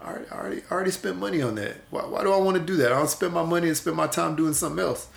[0.00, 1.76] I already, I already, I already spent money on that.
[1.90, 2.92] Why, why do I want to do that?
[2.92, 5.08] I don't spend my money and spend my time doing something else.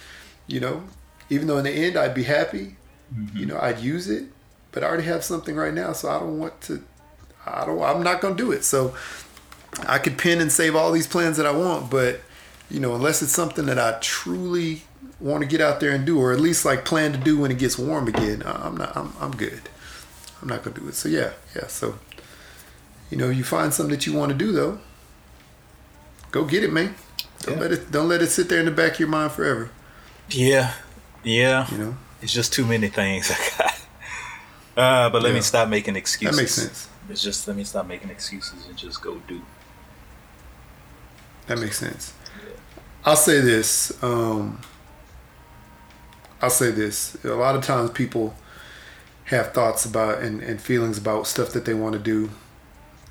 [0.48, 0.84] You know,
[1.30, 2.78] even though in the end I'd be happy,
[3.14, 3.38] mm-hmm.
[3.38, 4.26] you know, I'd use it,
[4.72, 6.84] but I already have something right now, so I don't want to.
[7.54, 7.82] I don't.
[7.82, 8.64] I'm not gonna do it.
[8.64, 8.96] So
[9.88, 12.22] I could pin and save all these plans that I want, but
[12.70, 14.84] you know, unless it's something that I truly
[15.20, 17.52] want to get out there and do, or at least like plan to do when
[17.52, 18.96] it gets warm again, I'm not.
[18.96, 19.62] I'm, I'm good.
[20.42, 20.96] I'm not gonna do it.
[20.96, 21.68] So yeah, yeah.
[21.68, 22.00] So
[23.10, 24.80] you know, you find something that you want to do though,
[26.32, 26.96] go get it, man.
[27.42, 27.62] Don't Yeah.
[27.62, 27.92] let it.
[27.92, 29.72] Don't let it sit there in the back of your mind forever.
[30.30, 30.74] Yeah,
[31.24, 31.70] yeah.
[31.72, 33.76] You know, It's just too many things I got.
[34.78, 36.38] Uh, but let me stop making excuses.
[36.38, 36.88] that makes sense.
[37.10, 39.42] It's just let me stop making excuses and just go do.
[41.48, 42.14] That makes sense.
[43.06, 44.02] I'll say this.
[44.04, 44.60] Um,
[46.42, 47.18] I'll say this.
[47.24, 48.36] A lot of times people
[49.26, 52.30] have thoughts about and, and feelings about stuff that they want to do,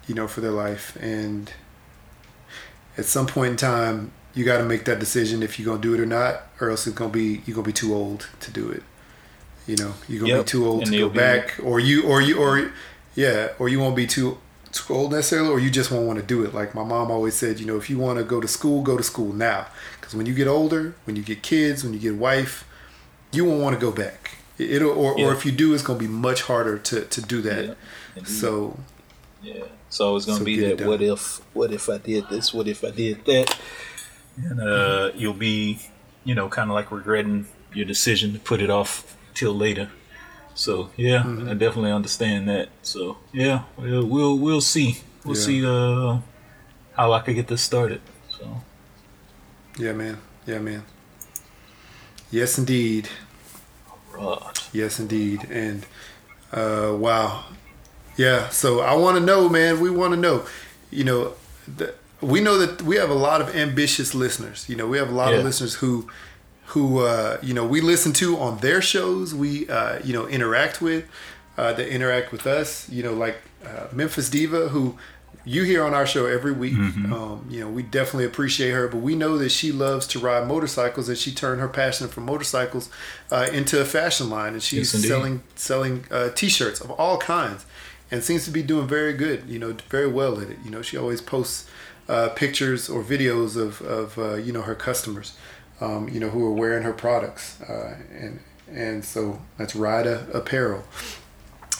[0.07, 0.97] you know, for their life.
[1.01, 1.53] And
[2.97, 5.89] at some point in time, you got to make that decision if you're going to
[5.89, 7.95] do it or not, or else it's going to be, you're going to be too
[7.95, 8.83] old to do it.
[9.67, 10.47] You know, you're going to Yep.
[10.47, 12.71] be too old And to go be- back or you, or you, or
[13.25, 14.39] yeah, or you won't be too,
[14.71, 16.51] too old necessarily, or you just won't want to do it.
[16.61, 18.97] Like my mom always said, you know, if you want to go to school, go
[18.97, 19.67] to school now.
[19.97, 22.55] Because when you get older, when you get kids, when you get a wife,
[23.33, 24.21] you won't want to go back.
[24.59, 25.27] It- It'll, or, Yeah.
[25.27, 27.65] or if you do, it's going to be much harder to, to do that.
[28.17, 28.25] Yeah.
[28.25, 28.79] So,
[29.43, 29.65] Yeah.
[29.91, 32.85] So it's gonna So be that what if what if I did this, what if
[32.85, 33.49] I did that?
[34.49, 35.79] And uh you'll be,
[36.29, 39.87] you know, kinda like regretting your decision to put it off till later.
[40.59, 41.49] So yeah, Mm-hmm.
[41.51, 42.69] I definitely understand that.
[42.83, 44.99] So yeah, we'll we'll, we'll see.
[45.25, 45.47] We'll Yeah.
[45.49, 46.19] see uh
[46.97, 48.01] how I could get this started.
[48.29, 48.45] So
[49.79, 50.19] yeah, man.
[50.47, 50.83] Yeah, man.
[52.31, 53.09] Yes, indeed.
[54.13, 54.69] right.
[54.73, 55.47] Yes, indeed.
[55.51, 55.87] And
[56.53, 57.45] uh, wow,
[58.17, 58.49] yeah.
[58.51, 59.81] So I want to know, man.
[59.81, 60.45] We want to know.
[60.91, 61.33] You know,
[61.77, 64.67] the, we know that we have a lot of ambitious listeners.
[64.69, 65.39] You know, we have a lot Yeah.
[65.39, 66.09] of listeners who,
[66.69, 69.35] who uh, you know, we listen to on their shows.
[69.35, 71.05] We uh, you know interact with.
[71.57, 72.89] Uh, that interact with us.
[72.89, 74.97] You know, like uh, Memphis Diva, who
[75.45, 76.75] you hear on our show every week.
[77.13, 80.47] Um, you know, we definitely appreciate her, but we know that she loves to ride
[80.47, 82.91] motorcycles, and she turned her passion for motorcycles
[83.33, 87.67] uh, into a fashion line, and she's Yes, selling selling uh, t-shirts of all kinds,
[88.11, 89.49] and seems to be doing very good.
[89.49, 90.59] You know, very well at it.
[90.65, 91.69] You know, she always posts
[92.09, 95.37] uh, pictures or videos of of uh, you know her customers,
[95.81, 100.85] um, you know, who are wearing her products, uh, and and so that's Rida Apparel.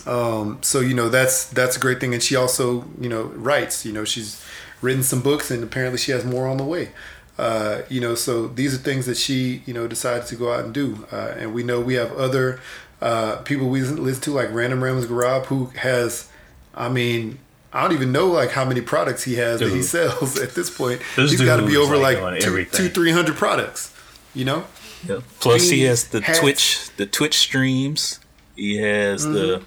[0.07, 3.85] Um, so you know that's that's a great thing, and she also you know writes.
[3.85, 4.43] You know she's
[4.81, 6.91] written some books, and apparently she has more on the way.
[7.37, 10.65] Uh, you know, so these are things that she you know decided to go out
[10.65, 12.61] and do, uh, and we know we have other
[13.01, 16.29] uh, people we listen to like Random Rams Garab, who has,
[16.75, 17.39] I mean.
[17.73, 20.71] I don't even know like how many products he has that he sells at this
[20.75, 21.03] point.
[21.17, 23.95] This He's got to be over like, like, doing two, three hundred products.
[24.35, 24.65] You know,
[25.07, 25.23] Yep.
[25.41, 26.39] Plus, he Beanies, has the hats.
[26.41, 28.21] Twitch, the Twitch streams.
[28.57, 29.59] He has the.
[29.59, 29.65] Mm-hmm.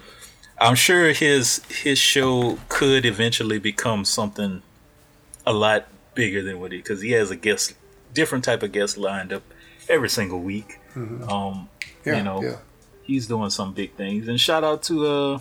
[0.60, 4.62] I'm sure his his show could eventually become something
[5.46, 7.74] a lot bigger than what he because he has a guest,
[8.14, 9.44] different type of guest lined up
[9.90, 10.80] every single week.
[10.96, 12.10] Um, Mm-hmm.
[12.10, 12.56] yeah, you know, yeah.
[13.04, 14.28] he's doing some big things.
[14.28, 15.40] And shout out to uh,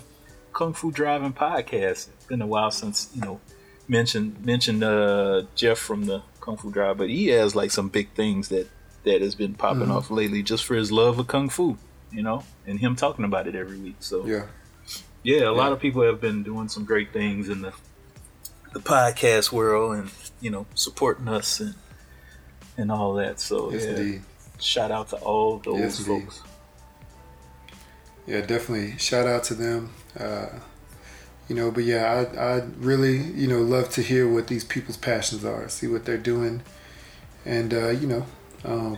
[0.53, 2.07] Kung Fu Driving Podcast.
[2.31, 3.39] Been a while since you know
[3.89, 8.07] mentioned mentioned uh, Jeff from the Kung Fu Drive, but he has like some big
[8.13, 8.67] things that
[9.03, 9.91] that has been popping Mm-hmm.
[9.91, 11.77] off lately just for his love of kung fu,
[12.11, 13.97] you know, and him talking about it every week.
[13.99, 14.45] So yeah.
[15.23, 17.73] yeah, a lot of people have been doing some great things in the
[18.73, 20.09] the podcast world and
[20.39, 21.75] you know supporting us and
[22.77, 23.39] and all that.
[23.41, 24.21] So Yes, yeah, indeed.
[24.59, 26.23] shout out to all those Yes, indeed.
[26.23, 26.41] folks.
[28.25, 28.97] yeah, definitely.
[28.97, 29.89] Shout out to them.
[30.17, 30.47] Uh,
[31.51, 32.03] you know, but yeah,
[32.37, 36.05] I I really you know love to hear what these people's passions are, see what
[36.05, 36.61] they're doing,
[37.45, 38.25] and uh, you know,
[38.63, 38.97] um,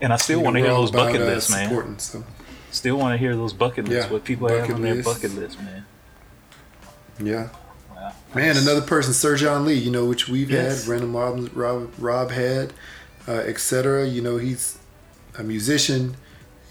[0.00, 1.68] And I still want to hear those about, bucket uh, lists, man.
[1.68, 2.24] Supporting, so
[2.72, 4.06] Still want to hear those bucket lists.
[4.06, 5.84] Yeah, What people have on their bucket list, man.
[7.20, 7.48] yeah.
[7.94, 8.12] Wow.
[8.34, 10.82] Man, another person, Sir John Lee, you know, which we've Yes.
[10.82, 12.72] had, Random Rob, Rob, Rob had,
[13.28, 14.06] uh, etc.
[14.06, 14.78] You know, he's
[15.38, 16.16] a musician.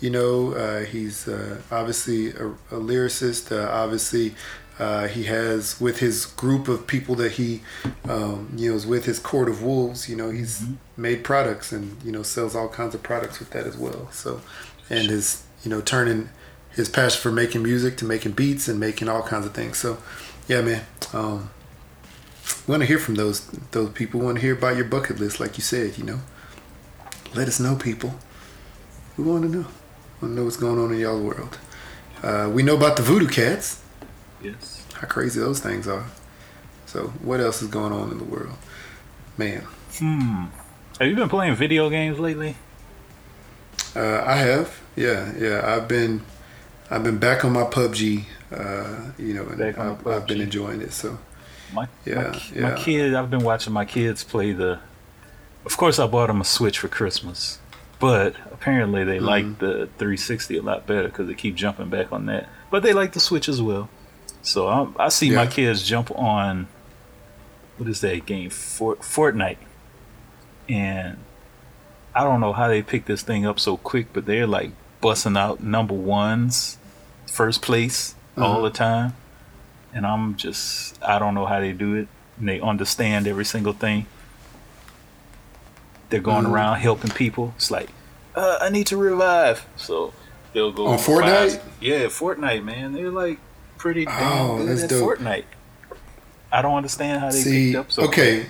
[0.01, 3.51] You know, uh, he's uh, obviously a, a lyricist.
[3.51, 4.35] Uh, obviously,
[4.77, 7.61] uh, he has with his group of people that he,
[8.09, 10.09] um, you know, is with his court of wolves.
[10.09, 10.63] You know, he's
[10.97, 14.09] made products and you know sells all kinds of products with that as well.
[14.11, 14.41] So,
[14.89, 16.29] and his you know turning
[16.71, 19.77] his passion for making music to making beats and making all kinds of things.
[19.77, 19.97] So,
[20.47, 20.83] yeah, man.
[21.13, 21.51] Um,
[22.67, 24.19] we want to hear from those those people.
[24.19, 25.97] Want to hear about your bucket list, like you said.
[25.97, 26.19] You know,
[27.33, 28.15] Let us know, people.
[29.17, 29.65] We want to know.
[30.21, 31.57] Want to know what's going on in y'all world.
[32.21, 33.81] Uh, we know about the voodoo cats.
[34.41, 34.85] Yes.
[34.93, 36.05] How crazy those things are.
[36.85, 38.55] So, what else is going on in the world?
[39.37, 39.61] Man,
[39.97, 40.45] Hmm.
[40.99, 42.55] Have you been playing video games lately?
[43.95, 44.79] uh, I have.
[44.95, 45.61] Yeah, yeah.
[45.75, 46.21] I've been,
[46.89, 48.23] I've been back on my PUBG.
[48.51, 50.93] Uh, you know, and I've, I've been enjoying it.
[50.93, 51.17] So,
[51.73, 52.75] My Yeah, my yeah.
[52.75, 53.13] kid.
[53.15, 54.79] I've been watching my kids play the.
[55.65, 57.57] Of course, I bought them a Switch for Christmas,
[57.99, 59.25] but apparently they Mm-hmm.
[59.25, 62.47] like the 360 a lot better because they keep jumping back on that.
[62.69, 63.89] But they like the Switch as well.
[64.45, 66.67] So I, I see my kids jump on.
[67.77, 68.49] What is that game?
[68.49, 69.57] Fort, Fortnite,
[70.69, 71.17] and
[72.13, 74.71] I don't know how they pick this thing up so quick, but they're like
[75.01, 76.77] busting out number ones,
[77.27, 78.61] first place all Uh-huh.
[78.61, 79.13] the time
[79.93, 82.07] and I'm just I don't know how they do it.
[82.37, 84.05] And they understand every single thing.
[86.09, 86.51] They're going Mhm.
[86.51, 87.53] around helping people.
[87.55, 87.89] It's like,
[88.35, 89.65] uh, I need to revive.
[89.77, 90.13] So
[90.53, 91.61] they'll go On Fortnite?
[91.81, 92.93] Yeah, Fortnite, man.
[92.93, 93.39] They're like
[93.85, 95.19] pretty damn Oh, good that's at dope.
[95.19, 95.43] Fortnite.
[96.51, 98.47] I don't understand how they see, picked up so okay.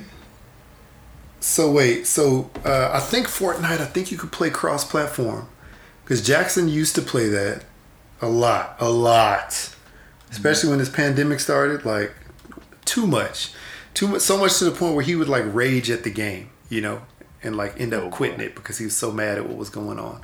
[1.41, 3.81] So wait, so uh, I think Fortnite.
[3.81, 5.49] I think you could play cross-platform
[6.05, 7.65] because Jackson used to play that
[8.21, 9.75] a lot, a lot,
[10.31, 11.83] especially when this pandemic started.
[11.83, 12.13] Like
[12.85, 13.51] too much,
[13.93, 16.49] too much, so much to the point where he would like rage at the game,
[16.69, 17.01] you know,
[17.43, 18.09] and like end Oh, up boy.
[18.11, 20.21] quitting it because he was so mad at what was going on.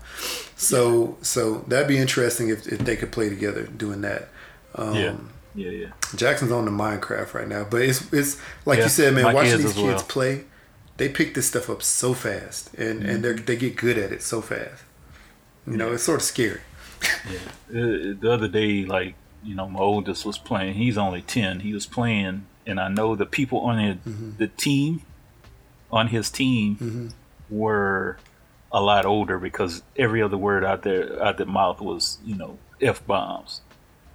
[0.56, 4.30] So, so that'd be interesting if, if they could play together doing that.
[4.76, 5.16] Um, Yeah.
[5.54, 5.88] Yeah, yeah.
[6.16, 9.34] Jackson's on the Minecraft right now, but it's it's like Yeah, you said, man.
[9.34, 10.00] Watching these kids well.
[10.04, 10.46] play,
[10.96, 14.22] they pick this stuff up so fast, and and they they get good at it
[14.24, 14.84] so fast.
[15.68, 16.62] You know, it's sort of scary.
[17.70, 20.76] Uh, the other day, like you know, my oldest was playing.
[20.76, 21.60] He's only ten.
[21.62, 24.38] He was playing, and I know the people on it, Mm-hmm.
[24.38, 25.02] the team,
[25.92, 27.12] on his team,
[27.50, 28.18] were
[28.72, 32.58] a lot older because every other word out there out their mouth was you know
[32.82, 33.62] f bombs,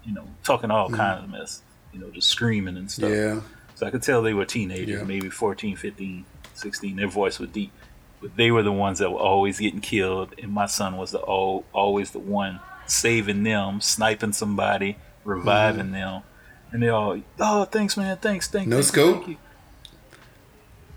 [0.06, 0.96] you know, talking all mm.
[0.96, 3.10] kinds of mess, you know, just screaming and stuff.
[3.10, 3.40] Yeah,
[3.74, 5.04] So I could tell they were teenagers, Yeah.
[5.04, 6.96] maybe 14, 15, 16.
[6.96, 7.72] Their voice was deep.
[8.20, 10.34] But they were the ones that were always getting killed.
[10.42, 15.92] And my son was the al- always the one saving them, sniping somebody, reviving mm.
[15.92, 16.22] them.
[16.72, 18.16] And they all, oh, thanks, man.
[18.18, 18.68] Thanks, thanks.
[18.68, 19.14] No thank you, scope?
[19.16, 19.36] thank you."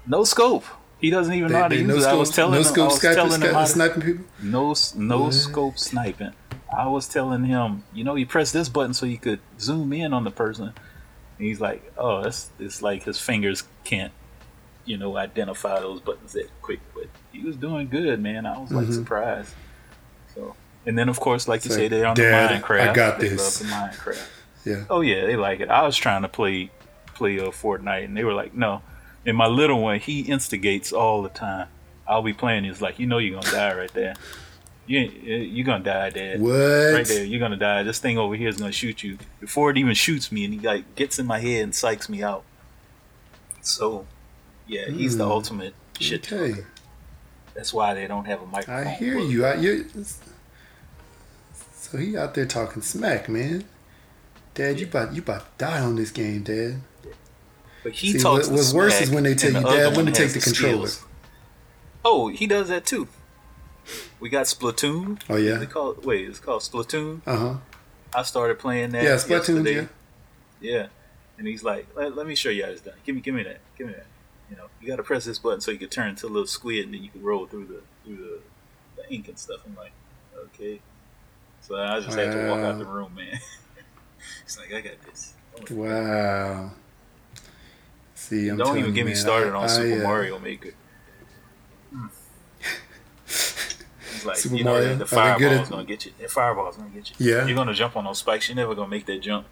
[0.08, 0.66] No scope.
[1.00, 2.04] He doesn't even know they, how to use no it.
[2.06, 4.26] I was telling no him, I scope was Skype, telling him how to, sniping people.
[4.42, 6.34] no, no scope sniping.
[6.76, 10.14] I was telling him, you know, you press this button so you could zoom in
[10.14, 10.66] on the person.
[11.38, 14.12] And he's like, oh, it's it's like his fingers can't,
[14.86, 16.80] you know, identify those buttons that quick.
[16.94, 18.46] But he was doing good, man.
[18.46, 18.94] I was like Mhm.
[18.94, 19.54] surprised.
[20.36, 20.56] So,
[20.86, 22.90] and then of course, like you It's say, they're on the "Dad, Minecraft.
[22.90, 24.28] I got they this." Love the Minecraft.
[24.66, 25.70] Yeah, Oh yeah, they like it.
[25.70, 26.70] I was trying to play
[27.16, 28.82] play uh, Fortnite, and they were like, no.
[29.26, 31.68] And my little one, he instigates all the time.
[32.08, 32.64] I'll be playing.
[32.66, 34.16] He's like, you know, you're gonna die right there.
[34.90, 35.24] You ain't-
[35.54, 36.42] you're gonna die, Dad.
[36.42, 36.50] what?
[36.52, 37.84] Right there, you're gonna die.
[37.84, 40.60] This thing over here is gonna shoot you before it even shoots me, and he
[40.60, 42.44] like gets in my head and psychs me out.
[43.62, 44.08] So,
[44.68, 45.32] yeah, he's the Hmm.
[45.32, 46.32] ultimate shit.
[46.34, 46.68] Okay, talker.
[47.54, 48.88] That's why they don't have a microphone.
[48.88, 49.46] I hear you.
[49.46, 49.86] I, you.
[51.76, 53.66] So he out there talking smack, man.
[54.56, 56.82] Dad, you about you about to die on this game, Dad.
[57.84, 58.48] But he See, talks.
[58.48, 60.34] what- the what's worse is when they tell the you, "Dad, let me take has
[60.34, 60.90] the controller."
[62.04, 63.08] Oh, he does that too.
[64.20, 65.22] We got Splatoon.
[65.30, 65.58] Oh yeah.
[65.58, 67.22] They call it, wait, it's called Splatoon.
[67.26, 67.56] Uh huh.
[68.14, 69.04] I started playing that.
[69.04, 69.30] Yeah, Splatoon.
[69.66, 69.74] yesterday.
[69.74, 69.88] Yeah.
[70.62, 70.88] Yeah.
[71.38, 72.96] And he's like, let, let me show you how it's done.
[73.06, 73.60] Give me, give me that.
[73.78, 74.06] Give me that.
[74.50, 76.48] You know, you got to press this button so you can turn into a little
[76.48, 79.62] squid, and then you can roll through the through the, the ink and stuff.
[79.66, 79.92] I'm like,
[80.38, 80.82] okay.
[81.62, 83.40] So I just had to walk out the room, man.
[84.44, 85.36] He's like, I got this.
[85.72, 86.72] Wow.
[88.16, 90.74] See, I'm Don't even get me man, started on I, Super uh, Mario Maker.
[94.20, 94.96] He's like, Super you know, Mario?
[94.96, 96.12] the fireball's gonna get you.
[96.20, 97.32] That fireball's gonna get you.
[97.32, 97.46] Yeah.
[97.46, 98.50] You're gonna jump on those spikes.
[98.50, 99.48] You're never gonna make that jump.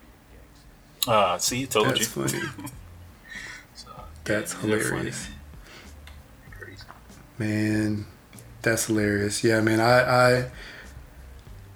[1.07, 2.05] Ah, see, told That's you.
[2.05, 2.43] funny.
[3.75, 3.87] So,
[4.25, 5.27] That's yeah, hilarious.
[7.37, 7.53] man.
[7.95, 8.05] Man,
[8.63, 9.43] that's hilarious.
[9.43, 9.79] Yeah, man.
[9.79, 10.51] I, I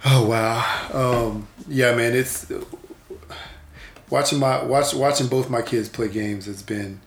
[0.05, 0.89] oh wow.
[0.91, 2.13] Um, yeah, man.
[2.15, 2.51] It's
[4.09, 6.99] watching my watch watching both my kids play games has been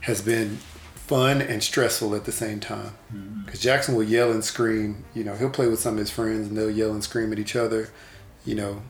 [0.00, 0.58] has been
[1.06, 2.94] fun and stressful at the same time.
[3.44, 5.04] Because Jackson will yell and scream.
[5.14, 7.38] You know, he'll play with some of his friends and they'll yell and scream at
[7.38, 7.90] each other.
[8.44, 8.82] You know,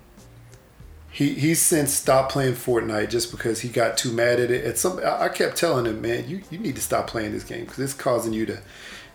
[1.10, 4.64] he he's since stopped playing Fortnite just because he got too mad at it.
[4.64, 7.44] At some, I I kept telling him, man, you, you need to stop playing this
[7.44, 8.60] game because it's causing you to,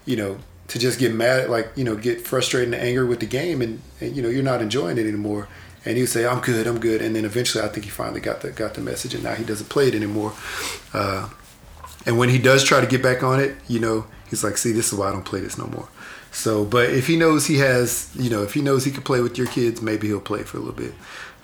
[0.05, 0.37] you know,
[0.67, 3.81] to just get mad, like you know, get frustrated and angry with the game, and,
[4.01, 5.47] and you know, you're not enjoying it anymore.
[5.85, 8.21] And he would say, "I'm good, I'm good," and then eventually, I think he finally
[8.21, 10.33] got the got the message, and now he doesn't play it anymore.
[10.93, 11.29] Uh,
[12.07, 14.71] and when he does try to get back on it, you know, he's like, "See,
[14.71, 15.89] this is why I don't play this no more."
[16.31, 19.21] So, but if he knows he has, you know, if he knows he can play
[19.21, 20.93] with your kids, maybe he'll play for a little bit.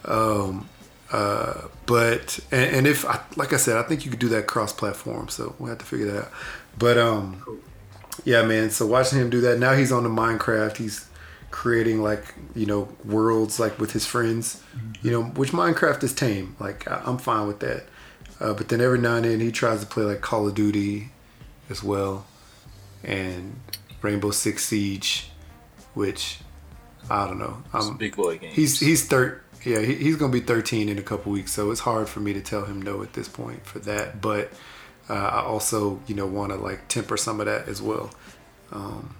[0.05, 0.69] Um,
[1.11, 4.47] uh, but and, and if, I, like I said, I think you could do that
[4.47, 5.29] cross-platform.
[5.29, 6.31] So we'll have to figure that out.
[6.77, 7.61] But um,
[8.23, 8.69] yeah, man.
[8.69, 10.77] So watching him do that now, he's on the Minecraft.
[10.77, 11.09] He's
[11.51, 14.63] creating like you know worlds like with his friends.
[15.01, 16.55] You know, which Minecraft is tame.
[16.59, 17.85] Like I, I'm fine with that.
[18.39, 21.09] Uh, but then every now and then he tries to play like Call of Duty
[21.69, 22.25] as well,
[23.03, 23.59] and
[24.01, 25.29] Rainbow Six Siege,
[25.93, 26.39] which
[27.09, 27.63] I don't know.
[27.73, 28.51] I'm, big boy game.
[28.51, 31.81] he's he's thir- yeah he, he's gonna be 13 in a couple weeks, so it's
[31.81, 34.21] hard for me to tell him no at this point for that.
[34.21, 34.51] But
[35.09, 38.11] uh, I also you know want to like temper some of that as well.
[38.71, 39.15] Um,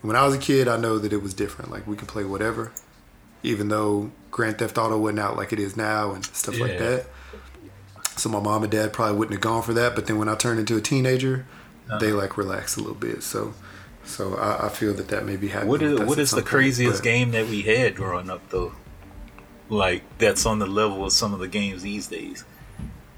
[0.00, 1.70] when I was a kid, I know that it was different.
[1.70, 2.72] Like we could play whatever,
[3.44, 6.78] even though Grand Theft Auto wasn't out like it is now and stuff like Yeah.
[6.78, 7.06] that.
[8.16, 9.94] So my mom and dad probably wouldn't have gone for that.
[9.94, 11.46] But then when I turned into a teenager,
[11.88, 11.98] uh-huh.
[11.98, 13.22] they like relaxed a little bit.
[13.22, 13.54] So,
[14.04, 15.70] so I, I feel that that may be happening.
[15.70, 18.72] What is what at is the craziest but- game that we had growing up though?
[19.68, 22.44] Like that's on the level of some of the games these days.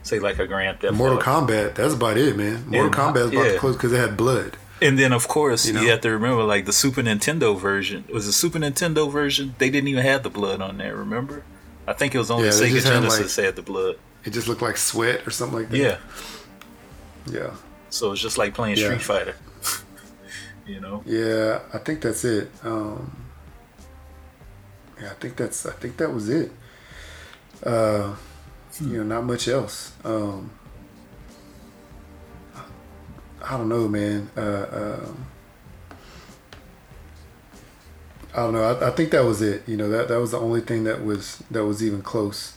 [0.04, 1.24] Say like a Grand Theft Mortal Auto.
[1.46, 1.74] Kombat.
[1.74, 2.64] That's about it, man.
[2.68, 3.52] Mortal Yeah, Kombat is about yeah.
[3.52, 4.56] the close because it had blood.
[4.82, 8.04] And then of course You you, have to remember like the Super Nintendo version.
[8.12, 9.54] Was the Super Nintendo version?
[9.58, 10.94] They didn't even have the blood on there.
[10.94, 11.42] Remember?
[11.88, 13.96] I think it was only Yeah, Sega Genesis had, Genesis had the blood.
[14.24, 15.76] It just looked like sweat or something like that.
[15.76, 15.98] Yeah.
[17.30, 17.50] Yeah.
[17.90, 18.86] So it's just like playing Yeah.
[18.86, 19.36] Street Fighter.
[20.66, 21.02] you know?
[21.06, 22.50] Yeah, I think that's it.
[22.62, 23.14] Um,
[25.00, 25.66] yeah, I think that's.
[25.66, 26.52] I think that was it.
[27.62, 28.14] Uh,
[28.80, 29.92] you know, not much else.
[30.04, 30.50] Um,
[33.42, 34.30] I don't know, man.
[34.36, 35.26] Uh, um,
[38.32, 38.62] I don't know.
[38.64, 39.62] I, I think that was it.
[39.68, 42.56] You know, that that was the only thing that was that was even close.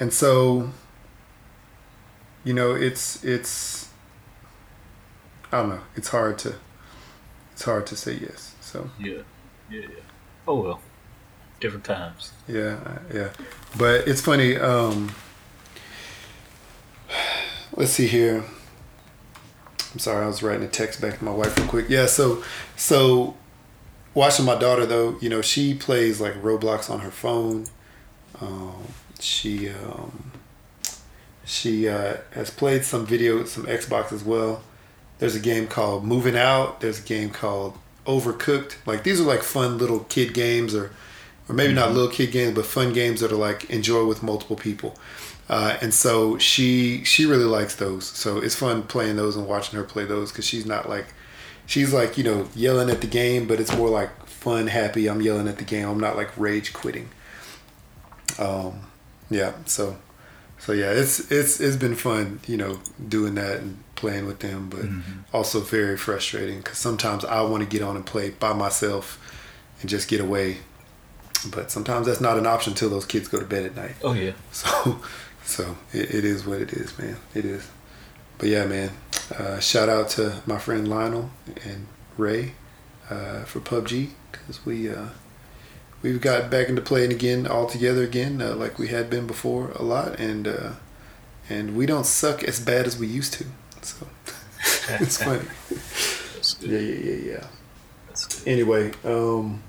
[0.00, 0.70] And so,
[2.44, 3.88] you know, it's it's.
[5.52, 5.80] I don't know.
[5.94, 6.56] It's hard to
[7.52, 8.54] it's hard to say yes.
[8.60, 9.18] So Yeah.
[9.70, 9.88] Yeah, yeah.
[10.46, 10.80] Oh well.
[11.60, 12.32] Different times.
[12.48, 13.30] yeah, yeah.
[13.78, 14.56] But it's funny.
[14.56, 15.14] Um,
[17.74, 18.44] let's see here.
[19.92, 21.86] I'm sorry, I was writing a text back to my wife real quick.
[21.88, 22.42] Yeah, so
[22.76, 23.36] so
[24.12, 27.66] watching my daughter though, you know, she plays like Roblox on her phone.
[28.40, 28.88] Um,
[29.20, 30.32] she um,
[31.44, 34.62] she uh, has played some video, some Xbox as well.
[35.18, 36.80] There's a game called Moving Out.
[36.80, 38.76] There's a game called Overcooked.
[38.86, 40.90] Like these are like fun little kid games, or
[41.48, 44.56] or maybe not little kid games, but fun games that are like enjoy with multiple
[44.56, 44.96] people.
[45.48, 48.06] Uh, and so she she really likes those.
[48.06, 51.06] So it's fun playing those and watching her play those because she's not like
[51.66, 55.06] she's like you know yelling at the game, but it's more like fun, happy.
[55.06, 55.88] I'm yelling at the game.
[55.88, 57.10] I'm not like rage quitting.
[58.38, 58.86] Um,
[59.34, 59.52] yeah.
[59.66, 59.96] So
[60.58, 64.68] so yeah, it's it's it's been fun, you know, doing that and playing with them,
[64.70, 64.84] but
[65.36, 69.18] also very frustrating because sometimes I want to get on and play by myself
[69.80, 70.58] and just get away,
[71.50, 73.96] but sometimes that's not an option until those kids go to bed at night.
[74.02, 74.32] Oh yeah.
[74.52, 75.00] So,
[75.44, 77.16] so it, it is what it is, man.
[77.34, 77.68] It is.
[78.38, 78.90] But yeah, man.
[79.36, 81.30] Uh, shout out to my friend Lionel
[81.64, 82.52] and Ray
[83.10, 85.08] uh, for PUBG because we uh,
[86.04, 89.70] we've got back into playing again all together again uh, like we had been before
[89.72, 90.70] a lot and uh,
[91.50, 93.44] and we don't suck as bad as we used to.
[93.82, 94.06] So
[95.00, 95.44] it's funny.
[96.60, 97.46] Yeah, yeah, yeah, yeah.
[98.08, 98.48] That's good.
[98.48, 99.62] Anyway, um,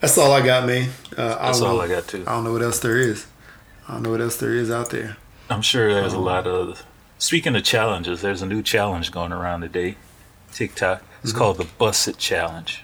[0.00, 0.90] that's all I got, man.
[1.16, 2.24] Uh, I That's don't all know, I got too.
[2.26, 3.26] I don't know what else there is.
[3.88, 5.16] I don't know what else there is out there.
[5.50, 6.82] I'm sure there's a Um, lot of.
[7.18, 9.96] Speaking of challenges, there's a new challenge going around today.
[10.52, 11.02] TikTok.
[11.22, 11.38] It's Mm-hmm.
[11.38, 12.83] called the Bust It Challenge.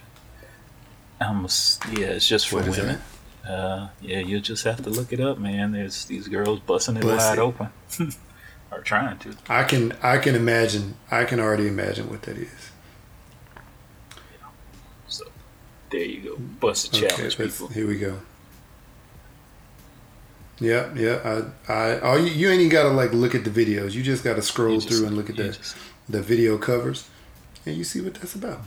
[1.21, 3.01] Almost, yeah, it's just for What women.
[3.47, 5.73] Uh, yeah, you just have to look it up, man.
[5.73, 7.39] There's these girls busting it wide it.
[7.39, 7.69] open,
[8.71, 9.35] or trying to.
[9.49, 12.71] I can I can imagine I can already imagine what that is.
[15.09, 15.25] So
[15.91, 17.69] there you go, Bust Okay, Challenge, people.
[17.69, 18.21] here we go.
[20.59, 21.49] Yeah, yeah.
[21.69, 23.93] I, I, oh, you, you ain't even gotta like look at the videos.
[23.95, 25.77] You just gotta scroll just- through and look at the just-
[26.09, 27.09] the video covers,
[27.67, 28.61] and you see what that's about.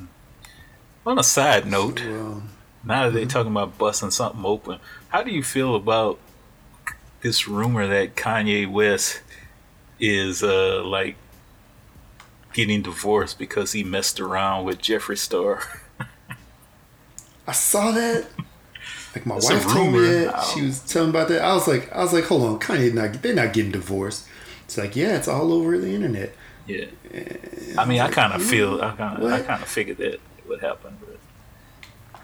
[1.05, 2.49] On a side note, So, um,
[2.84, 3.30] now that they're Mm-hmm.
[3.30, 6.19] talking about busting something open, how do you feel about
[7.21, 9.21] this rumor that Kanye West
[9.99, 11.15] is uh like
[12.53, 15.61] getting divorced because he messed around with Jeffree Star?
[17.47, 18.25] I saw that.
[19.15, 20.43] Like my a wife told me that.
[20.53, 21.41] She was telling about that.
[21.41, 24.27] I was like, I was like, hold on, Kanye not they're not getting divorced.
[24.65, 26.34] It's like, yeah, it's all over the internet.
[26.65, 26.85] Yeah.
[27.77, 30.19] I mean, I like, kind of feel, I kind of, I kind of figured that
[30.47, 30.97] would happen.
[30.99, 32.21] But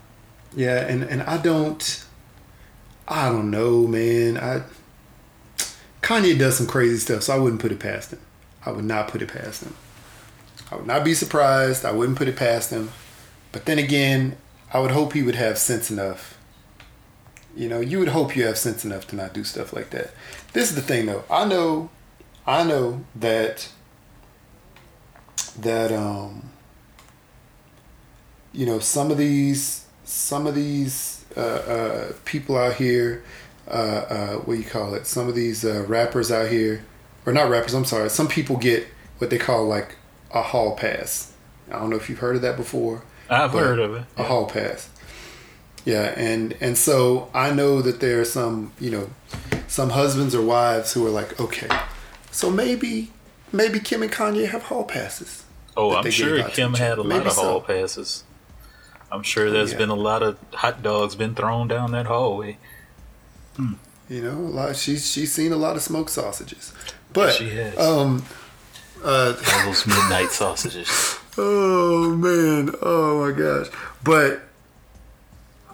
[0.55, 2.05] Yeah, and and I don't,
[3.07, 4.37] I don't know, man.
[4.37, 4.63] I
[6.01, 8.19] Kanye does some crazy stuff, so I wouldn't put it past him.
[8.65, 9.75] I would not put it past him.
[10.71, 11.85] I would not be surprised.
[11.85, 12.91] I wouldn't put it past him.
[13.51, 14.37] But then again,
[14.71, 16.37] I would hope he would have sense enough.
[17.55, 20.11] You know, you would hope you have sense enough to not do stuff like that.
[20.53, 21.23] This is the thing though.
[21.29, 21.89] I know
[22.45, 23.69] I know that
[25.59, 26.49] that um
[28.53, 33.23] you know some of these some of these uh, uh, people out here
[33.67, 36.83] uh, uh, what do you call it some of these uh, rappers out here
[37.25, 38.87] or not rappers i'm sorry some people get
[39.19, 39.95] what they call like
[40.33, 41.33] a hall pass
[41.71, 44.03] i don't know if you've heard of that before I've heard of it.
[44.17, 44.89] a hall pass
[45.85, 49.09] yeah and and so i know that there are some you know
[49.67, 51.67] some husbands or wives who are like okay
[52.31, 53.11] so maybe
[53.51, 55.43] maybe kim and kanye have hall passes
[55.77, 57.41] Oh, I'm sure Kim had a lot Maybe of so.
[57.41, 58.25] hall passes.
[59.11, 59.77] I'm sure there's Yeah.
[59.79, 62.57] been a lot of hot dogs been thrown down that hallway.
[63.57, 64.75] You know, a lot.
[64.75, 66.73] She's she's seen a lot of smoked sausages,
[67.13, 67.77] but she has.
[67.77, 68.23] um,
[69.03, 69.33] uh,
[69.65, 71.19] those midnight sausages.
[71.37, 73.67] oh man, oh my gosh.
[74.03, 74.41] But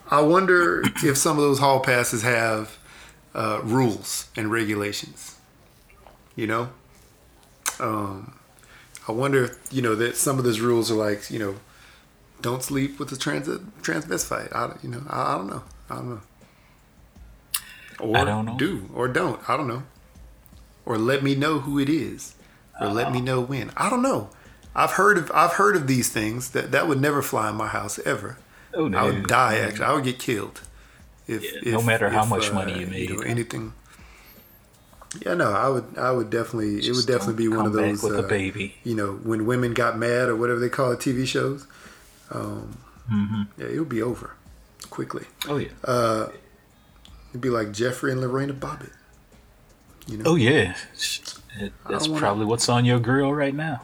[0.09, 2.77] I wonder if some of those hall passes have
[3.33, 5.35] uh, rules and regulations.
[6.35, 6.69] You know,
[7.79, 8.33] um,
[9.07, 11.55] I wonder if you know that some of those rules are like you know,
[12.45, 13.47] don't sleep with a trans
[13.87, 14.55] transvestite.
[14.55, 15.63] I don't- you know I, I don't know.
[15.89, 16.21] I don't know.
[17.99, 18.57] Or I don't know.
[18.57, 19.39] do or don't.
[19.49, 19.83] I don't know.
[20.85, 22.35] Or let me know who it is.
[22.79, 23.71] Or let me know when.
[23.77, 24.29] I don't know.
[24.75, 27.67] I've heard of I've heard of these things that that would never fly in my
[27.67, 28.37] house ever.
[28.73, 28.97] Oh no!
[28.97, 29.57] I would die.
[29.57, 30.61] Actually, I would get killed.
[31.27, 33.09] If, Yeah, no matter how much money you made.
[33.09, 33.73] know, anything.
[35.25, 35.97] Yeah, no, I would.
[35.97, 36.85] I would definitely.
[36.85, 38.03] it would definitely be one of those.
[38.03, 38.75] with a uh, baby.
[38.83, 41.65] You know, when women got mad or whatever they call it, TV shows.
[42.31, 42.77] Um,
[43.11, 43.43] Mm-hmm.
[43.61, 44.33] Yeah, it'll be over
[44.89, 45.25] quickly.
[45.47, 45.69] Oh yeah.
[45.83, 46.29] Uh,
[47.29, 48.93] it'd be like Jeffrey and Lorena Bobbitt.
[50.07, 50.23] You know.
[50.31, 50.75] oh yeah.
[51.59, 53.81] It- That's wanna- probably what's on your grill right now.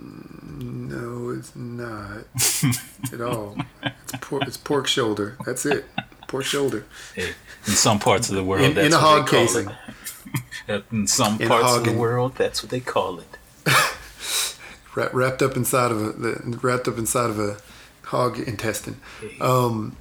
[0.00, 2.24] No, it's not
[3.12, 3.56] at all.
[3.82, 5.36] It's pork, it's pork shoulder.
[5.46, 5.86] That's it.
[6.26, 6.84] Pork shoulder
[7.14, 7.30] Hey,
[7.66, 9.68] in some parts of the world, in, that's in a what hog they call casing.
[10.68, 10.84] It.
[10.92, 13.37] In some In parts of the world, that's what they call it.
[14.98, 17.56] Wrap, wrapped up inside of a the, wrapped up inside of a
[18.02, 19.00] hog intestine.
[19.40, 19.96] Um,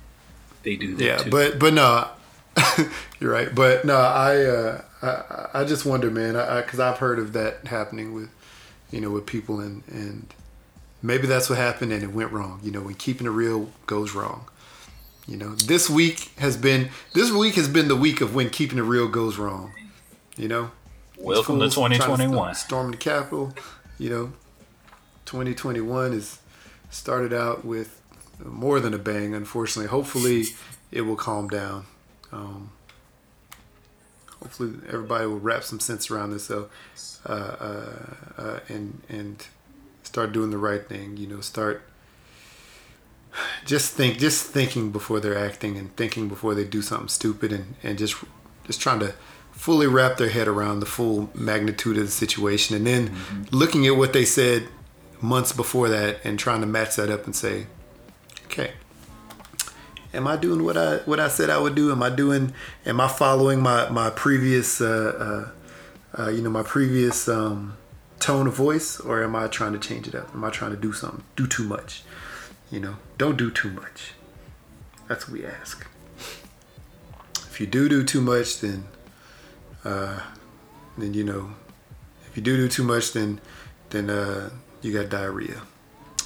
[0.64, 1.30] They do that yeah, too.
[1.30, 2.08] but but no,
[3.20, 3.54] you're right.
[3.54, 6.34] But no, I uh, I, I just wonder, man,
[6.64, 8.30] because I've heard of that happening with
[8.90, 10.34] you know with people and and
[11.04, 12.60] maybe that's what happened and it went wrong.
[12.64, 14.46] You know, when keeping it real goes wrong.
[15.28, 18.78] You know, this week has been this week has been the week of when keeping
[18.80, 19.74] it real goes wrong.
[20.38, 20.72] You know,
[21.18, 22.56] Welcome to Fools trying 2021.
[22.56, 23.54] storm the Capitol.
[24.00, 24.32] You know,
[25.28, 26.40] 2021 is
[26.90, 28.02] started out with
[28.44, 29.36] more than a bang.
[29.36, 30.46] Unfortunately, hopefully
[30.92, 31.86] it will calm down.
[32.32, 32.72] Um,
[34.42, 36.70] hopefully everybody will wrap some sense around this, though,
[37.26, 39.46] uh, uh, uh, and and
[40.04, 41.18] start doing the right thing.
[41.18, 41.84] You know, start
[43.66, 47.76] just think, just thinking before they're acting, and thinking before they do something stupid, and
[47.84, 48.16] and just
[48.66, 49.14] just trying to
[49.52, 53.98] fully wrap their head around the full magnitude of the situation, and then looking at
[53.98, 54.70] what they said
[55.22, 57.68] months before that, and trying to match that up and say,
[58.46, 58.72] okay,
[60.14, 61.92] am I doing what I what I said I would do?
[61.92, 62.54] Am I doing?
[62.86, 65.50] Am I following my my previous uh,
[66.18, 67.78] uh, uh, you know my previous um,
[68.20, 70.34] tone of voice, or am I trying to change it up?
[70.34, 71.24] Am I trying to do something?
[71.36, 72.04] Do too much?
[72.72, 74.14] You know, don't do too much.
[75.08, 75.88] That's what we ask.
[77.50, 78.86] If you do do too much, then
[79.86, 80.20] uh,
[80.98, 81.52] then you know,
[82.28, 83.40] if you do do too much, then
[83.90, 84.50] then uh,
[84.88, 85.62] you got diarrhea.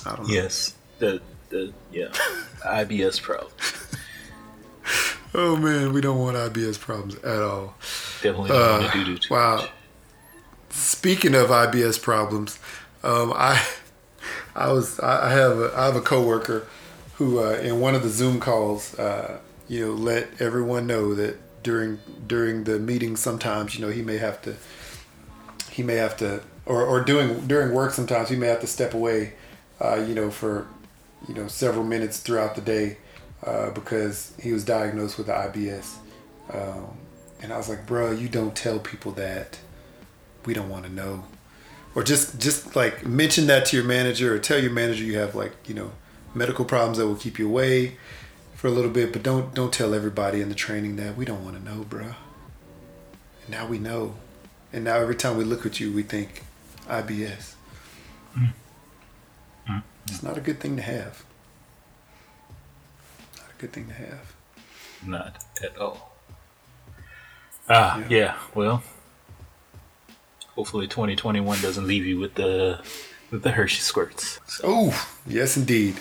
[0.05, 0.33] I don't know.
[0.33, 0.75] Yes.
[0.99, 2.07] The the yeah.
[2.65, 3.51] IBS problem.
[5.33, 7.75] Oh man, we don't want IBS problems at all.
[8.21, 9.55] Definitely don't Uh, want to do do too wow.
[9.57, 9.69] much.
[10.69, 12.59] Speaking of IBS problems,
[13.03, 13.61] um, I
[14.55, 16.67] I was I I have a I have a coworker
[17.15, 21.38] who uh, in one of the Zoom calls, uh, you know, let everyone know that
[21.63, 24.55] during during the meeting sometimes you know he may have to
[25.71, 26.41] he may have to
[26.72, 29.34] or, or doing during work sometimes you may have to step away,
[29.81, 30.68] uh, you know, for
[31.27, 32.98] you know several minutes throughout the day
[33.45, 35.98] uh, because he was diagnosed with the IBS.
[36.52, 36.98] Um,
[37.41, 39.60] and I was like, bro, you don't tell people that.
[40.45, 41.26] We don't want to know.
[41.93, 45.35] Or just just like mention that to your manager or tell your manager you have
[45.35, 45.91] like, you know,
[46.34, 47.98] medical problems that will keep you away
[48.56, 51.43] for a little bit, but don't don't tell everybody in the training that we don't
[51.43, 52.06] want to know, bro.
[53.43, 54.15] And now we know.
[54.72, 56.43] And now every time we look at you, we think
[56.91, 57.55] IBS.
[60.07, 61.23] It's not a good thing to have.
[63.38, 64.34] Not a good thing to have.
[65.05, 66.11] Not at all.
[67.69, 68.05] Ah, yeah.
[68.09, 68.38] Yeah.
[68.53, 68.84] Well,
[70.55, 72.80] hopefully 2021 doesn't leave you with the
[73.31, 74.41] with the Hershey squirts.
[74.47, 75.95] So, Oh, yes, indeed.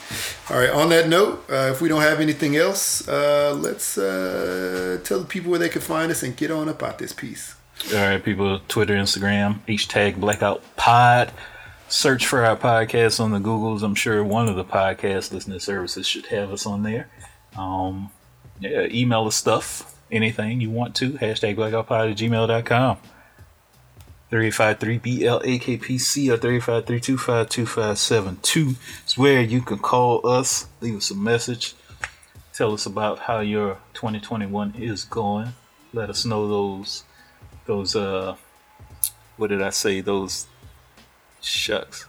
[0.50, 0.70] All right.
[0.70, 5.26] On that note, uh, if we don't have anything else, uh, let's uh, tell the
[5.26, 7.54] people where they can find us and get on up out this piece.
[7.88, 11.32] All right, people, Twitter, Instagram, each tag Blackout Pod.
[11.88, 13.82] Search for our podcast on the Googles.
[13.82, 17.08] I'm sure one of the podcast listening services should have us on there.
[17.56, 18.10] Um,
[18.60, 21.12] yeah, email us stuff, anything you want to.
[21.12, 22.98] Hashtag blackoutpod at gmail.com.
[24.30, 28.76] 353-BLAKPC or 353-252-572
[29.06, 31.74] is where you can call us, leave us a message,
[32.52, 35.54] tell us about how your 2021 is going.
[35.92, 37.02] Let us know those,
[37.70, 38.34] those, uh,
[39.36, 40.00] what did I say?
[40.00, 40.46] Those
[41.40, 42.06] shucks.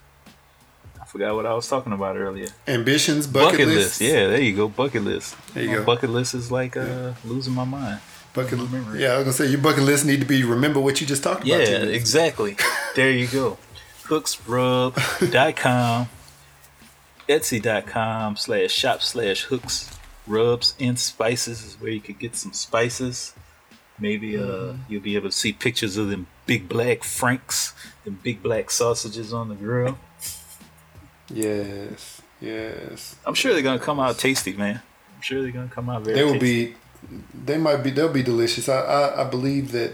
[1.00, 2.48] I forgot what I was talking about earlier.
[2.68, 4.02] Ambitions, bucket, Bucket, list.
[4.02, 4.68] Yeah, there you go.
[4.68, 5.36] Bucket list.
[5.54, 5.84] There you My go.
[5.86, 8.00] Bucket list is like uh, losing my mind.
[8.34, 9.00] Bucket, list.
[9.00, 11.22] yeah, I was gonna say your bucket list need to be remember what you just
[11.22, 11.60] talked about.
[11.60, 12.58] Yeah, exactly.
[12.96, 13.58] there you go.
[14.06, 16.08] Hooksrub.com,
[17.30, 23.34] Etsy.com slash shop slash hooks rubs and spices is where you could get some spices.
[24.02, 24.82] Maybe uh, Mm-hmm.
[24.92, 27.74] you'll be able to see pictures of them big black franks,
[28.04, 29.98] them big black sausages on the grill.
[31.30, 33.16] Yes, yes.
[33.26, 34.82] I'm sure they're gonna come out tasty, man.
[35.16, 36.16] I'm sure they're gonna come out very.
[36.18, 36.66] They will tasty.
[36.68, 36.76] be.
[37.46, 37.92] They might be.
[37.92, 38.68] They'll be delicious.
[38.68, 39.94] I I, I believe that.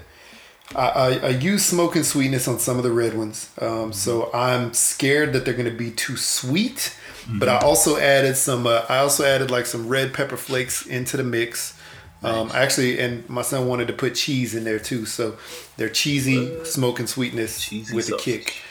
[0.75, 4.29] I, I, I use smoke and sweetness on some of the red ones, um, so
[4.33, 6.93] I'm scared that they're going to be too sweet.
[7.29, 8.67] But I also added some.
[8.67, 11.76] Uh, I also added like some red pepper flakes into the mix.
[12.23, 15.37] Um, actually, and my son wanted to put cheese in there too, so
[15.77, 18.25] they're cheesy smoke and sweetness Cheesy with a sausage.
[18.25, 18.61] kick.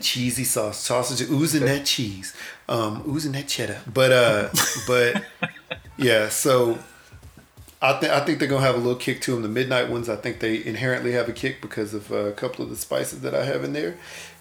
[0.00, 2.34] Cheesy sauce, sausage oozing that cheese,
[2.68, 3.78] um, oozing that cheddar.
[3.92, 4.48] But uh,
[4.86, 5.24] but
[5.96, 6.78] yeah, so
[7.80, 9.42] I think I think they're gonna have a little kick to them.
[9.42, 12.62] The midnight ones, I think they inherently have a kick because of uh, a couple
[12.64, 13.96] of the spices that I have in there.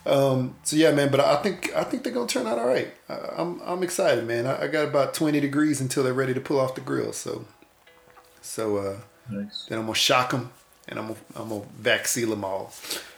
[0.05, 1.11] Um, so yeah, man.
[1.11, 2.89] But I think I think they're gonna turn out all right.
[3.07, 4.47] I, I'm I'm excited, man.
[4.47, 7.13] I, I got about 20 degrees until they're ready to pull off the grill.
[7.13, 7.45] So
[8.47, 8.97] so uh,
[9.29, 9.65] Nice.
[9.67, 10.49] then I'm gonna shock them
[10.87, 12.71] and I'm gonna I'm gonna vac seal them all.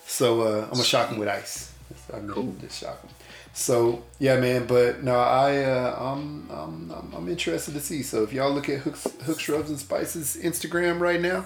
[0.06, 1.72] So uh, I'm gonna shock them with ice.
[2.14, 2.56] I mean, Cool.
[2.62, 3.12] just shock them.
[3.54, 4.66] So yeah, man.
[4.66, 8.02] But no, I uh, I'm, I'm I'm I'm interested to see.
[8.04, 11.46] So if y'all look at Hooks Hook Shrubs and Spices Instagram right now,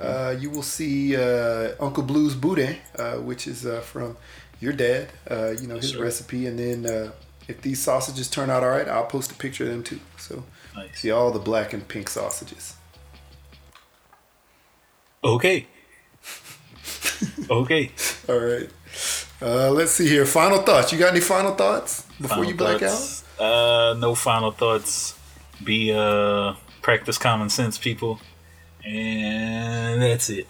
[0.00, 4.16] uh, you will see uh, Uncle Blue's Boudin, uh, which is uh, from
[4.60, 5.08] your dad.
[5.30, 7.12] Uh, you know his recipe, and then uh,
[7.48, 10.00] if these sausages turn out all right, I'll post a picture of them too.
[10.18, 10.44] So
[10.76, 11.00] Nice.
[11.00, 12.74] see all the black and pink sausages.
[15.22, 15.66] Okay.
[17.50, 17.90] okay.
[18.28, 18.68] All right.
[19.42, 20.24] Uh, let's see here.
[20.26, 20.92] Final thoughts.
[20.92, 23.24] You got any final thoughts before Final you black thoughts?
[23.38, 25.18] Uh, no final thoughts.
[25.62, 28.18] Be uh, practice common sense, people,
[28.84, 30.46] and that's it.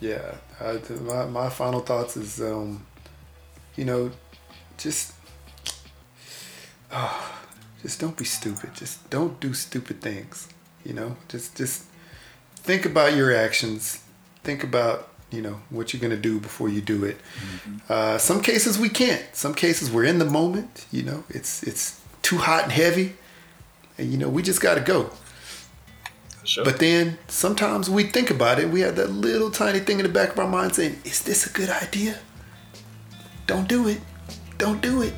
[0.00, 0.36] Yeah.
[0.60, 2.86] I, my my final thoughts is, um,
[3.76, 4.10] you know,
[4.76, 5.14] just,
[6.92, 7.40] ah,
[7.82, 8.74] just don't be stupid.
[8.74, 10.48] Just don't do stupid things.
[10.84, 11.84] You know, just just
[12.70, 14.00] think about your actions.
[14.44, 17.16] Think about you know what you're gonna do before you do it.
[17.88, 19.24] Uh, some cases we can't.
[19.32, 20.86] Some cases we're in the moment.
[20.92, 23.14] You know, it's it's too hot and heavy,
[23.98, 25.10] and you know we just gotta go.
[26.44, 26.64] Sure.
[26.64, 28.70] But then sometimes we think about it.
[28.70, 31.46] We have that little tiny thing in the back of our mind saying, "Is this
[31.46, 32.18] a good idea?
[33.46, 34.00] Don't do it.
[34.58, 35.14] Don't do it."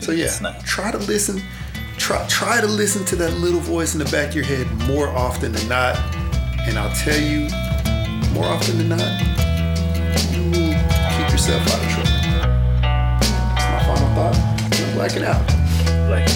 [0.00, 0.28] So yeah,
[0.64, 1.42] try to listen.
[1.96, 5.08] Try try to listen to that little voice in the back of your head more
[5.08, 6.25] often than not.
[6.66, 7.48] And I'll tell you,
[8.34, 9.20] more often than not,
[10.32, 10.74] you will
[11.14, 12.10] keep yourself out of trouble.
[12.82, 14.36] That's my final thought.
[14.74, 15.44] I'm blacking out.
[16.10, 16.28] Like,